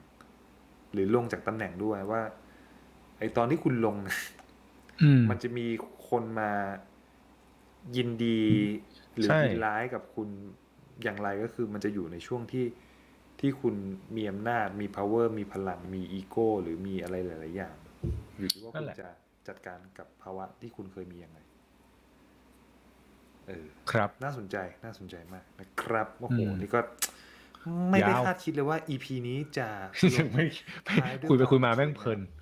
[0.93, 2.21] หรือลงจากตำแหน่งด้วยว่า
[3.19, 4.42] ไอตอนที่คุณลงเนี่ยอื
[5.21, 5.67] มมันจะมี
[6.09, 6.51] คนมา
[7.97, 8.41] ยินดี
[9.17, 10.29] หรือใช่ยินร้ายกับคุณ
[11.03, 12.67] อย่างไรก็คือมันจะอยู่ในช่วงที่
[13.41, 13.75] ที่คุณ
[14.17, 17.77] มีอำนาจมี power มีพลังมีอีโก้หรือมีอะไรหลาย ๆ อย่าง
[18.39, 19.09] อยู่ที่ว่านั่คุนณแหละจะ
[19.49, 21.39] จัดการกับภาวะที่คุณเคยมียังไง
[23.49, 26.81] เออครับ น่าสนใจน่าสนใจมากนะครับโอ้โหอืมนี่ก็
[27.91, 29.69] ไม่ได้ยาวคาดคิดเลยว่า EP นี้จะ
[30.15, 30.45] ลงไม่
[30.85, 32.42] ไม่ท้ายด้วยคุยไปคุยมาความแม่งสวยงามเพลินเอออ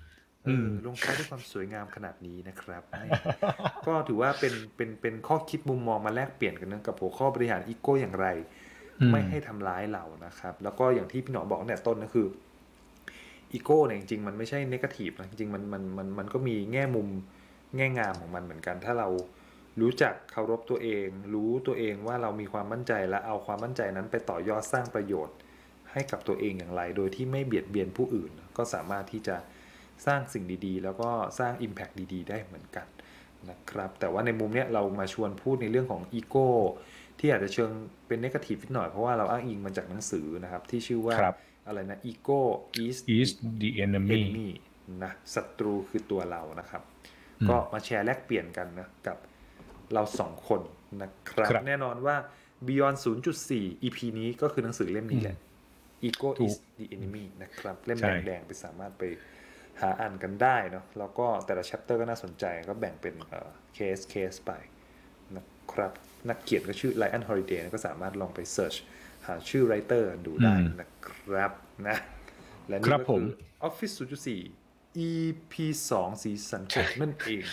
[0.85, 3.11] ลงท้ายด้วยความสวยงามขนาดนี้นะครับนี่
[3.87, 8.27] ก็ถือว่าเป็นเป็นเป็นข้อคิดมุมมองมาแลกเปลี่ยนกันนะกับหัวข้อบริหารอีโก้อย่างไร
[8.99, 12.27] อืมไม่ให้ทำร้ายเรานะครับ แล้วก็อย่างที่พี่หนอบอกตั้งแต่ต้นก็คือ
[13.53, 17.07] อีโก้เนี่ยจริงๆมันไม่ใช่นกาทีฟนะจริงๆมันมันมันมันก็มีแง่มุม
[17.75, 19.07] แง่งามของมันเหมือนกัน ถ้าเรา
[19.81, 25.35] รู้จักเคารพตัวเอง รู้ตัวเองว่าเรามีความมั่นใจและเอาความมั่นใจนั้นไปต่อยอดสร้างประโยชน์
[25.91, 29.35] ให้กับตัวเองอย่างไร โดยที่ไม่เบียดเบียนผู้อื่น ก็สามารถที่จะ
[30.05, 31.09] สร้างสิ่งดีๆ แล้วก็
[31.39, 32.87] สร้าง Impact ดีๆ ได้เหมือนกัน
[33.49, 36.47] นะครับแต่ว่าในมุมเนี้ยเรามาชวนพูดในเรื่องของอีโก้
[37.19, 37.71] ที่อาจจะเชิง
[38.07, 41.35] เป็นนกาทีฟนิดหน่อยเพราะว่าเราอ้างอิงมาจากหนังสือนะครับ ที่ชื่อว่าครับ
[41.67, 42.41] อะไรนะ ego
[42.85, 43.29] is is
[43.61, 44.49] the enemy enemy
[45.03, 46.83] นะศัตรูคือตัวเรานะครับ
[47.41, 49.17] อืมก็มาแชร์แลกเปลี่ยนกันนะกับ
[49.93, 50.61] เราสองคน
[51.01, 52.15] นะครับครับแน่นอนว่า
[52.67, 52.97] Beyond
[53.43, 55.37] 0.4 EP นี้ก็คือหนังสือเล่มนี้แหละ
[56.07, 59.03] ถูก Ego is the enemy นะครับ เล่มใช่แดงๆไปสามารถไป
[59.81, 63.15] หาอ่านกันได้เนาะแล้วก็แต่ละ chapter ก็น่าสนใจก็แบ่งเป็น
[63.73, 64.51] เคสเคสไป
[65.35, 65.91] นะครับ
[66.29, 68.77] นักเขียนก็ชื่อ Ryan Holiday นะก็สามารถลองไป search
[69.27, 71.51] หาชื่อ writer ดูได้นะครับ
[71.87, 71.97] นะ
[72.67, 75.53] และนี่ครับก็ผคืมอ Office 0.4 EP
[75.91, 77.43] 2 season หกนั่นเอง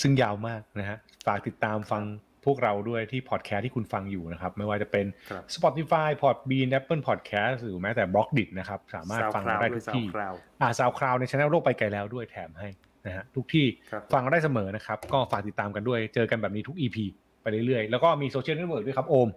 [0.00, 2.02] ซึ่งยาวมากนะฮะ ฝากติดตามฟัง
[2.46, 8.80] พวกเราด้วยที่พอดแคสต์ที่คุณฟังอยู่นะครับ ไม่ว่าจะเป็นครับ Spotify Podbean Apple Podcast หรือแม้แต่ b l o g d i t นะครับ
[8.94, 12.68] สามารถฟังเราได้ทุกที่ SoundCloud อ่าซาวคลาวในช anel โลกไปไกลแล้วด้วยแถมให้
[13.06, 16.96] นะฮะทุกที่ครับฟังได้เสมอนะครับ ก็ฝากติดตามกันด้วย เจอกันแบบนี้ทุก EP
[17.42, 19.28] ไปเรื่อยๆ แล้วก็มีโซเชียลเน็ตเวิร์กด้วยครับโอม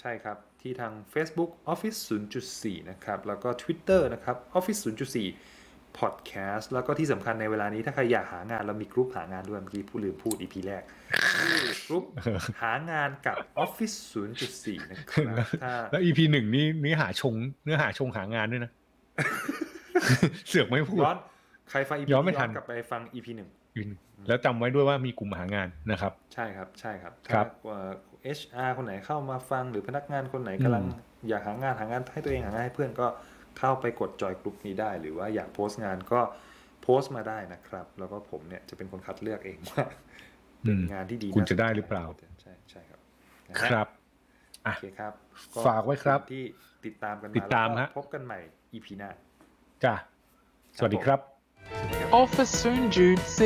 [0.00, 1.98] ใช่ครับ ที่ทาง Facebook Office
[2.42, 5.57] 0.4 นะครับ แล้วก็ Twitter นะครับ Office 0.4
[6.00, 10.82] Podcast แล้วก็ที่สำคัญในเวลานี้ถ้าใครอยากหางานเรามีกรุ๊ปหางานด้วยเมื่อกี้พูดลืมพูด EP แรก
[11.86, 12.04] กรุ๊ป
[12.62, 13.96] หางานกับ Office
[14.42, 17.34] 0.4 นะครับถ้าแล้ว EP หนึ่งนี่เนื้อหาชง
[17.64, 18.70] เนื้อหาชงหางานด้วยนะ
[20.48, 21.16] เสือกไม่พูดย้อน
[21.70, 27.90] ใครฟัง EP ย้อนไม่นี้ทัย้อนนกลับไปฟัง EP หนึ่งอีกหนึ่งแล้วจำไว้ด้วยว่ามีกลุ่มหางานนะครับ ใช่ครับใช่ครับครับถ้าเอ่อ
[28.38, 30.90] HR คนไหนเข้ามาฟังหรือพนักงานคนไหนกำลังอื
[31.24, 33.06] มอยากหางานหางานให้ตัวเองหางานให้เพื่อนก็
[33.58, 36.20] เข้าไปกดจอยกลุ่มนี้ได้ หรือว่าอยากโพสต์งานก็
[36.82, 39.84] โพพสต์มาได้นะครับ แล้วก็ผมเนี่ยจะเป็นคนคัดเลือกเองว่า
[40.64, 42.04] อืเป็นมงานที่ดีคุณน่าสนจะได้ใจหรือเปล่า
[42.42, 43.00] ใช่ใช่ครับ
[43.48, 43.86] นะฮะครับ
[44.62, 45.12] โอเคครับ
[45.66, 46.44] ฝากไว้ครับขอณที่
[46.86, 48.38] ติดตามกันมาติดตามแล้วก็ฮะพบกันใหม่
[48.72, 49.10] EP หน้า
[49.84, 49.94] จ้ะ
[50.76, 51.20] สวัสดีครับ
[51.70, 53.40] สวัสดีครับ Office Soon Jude C.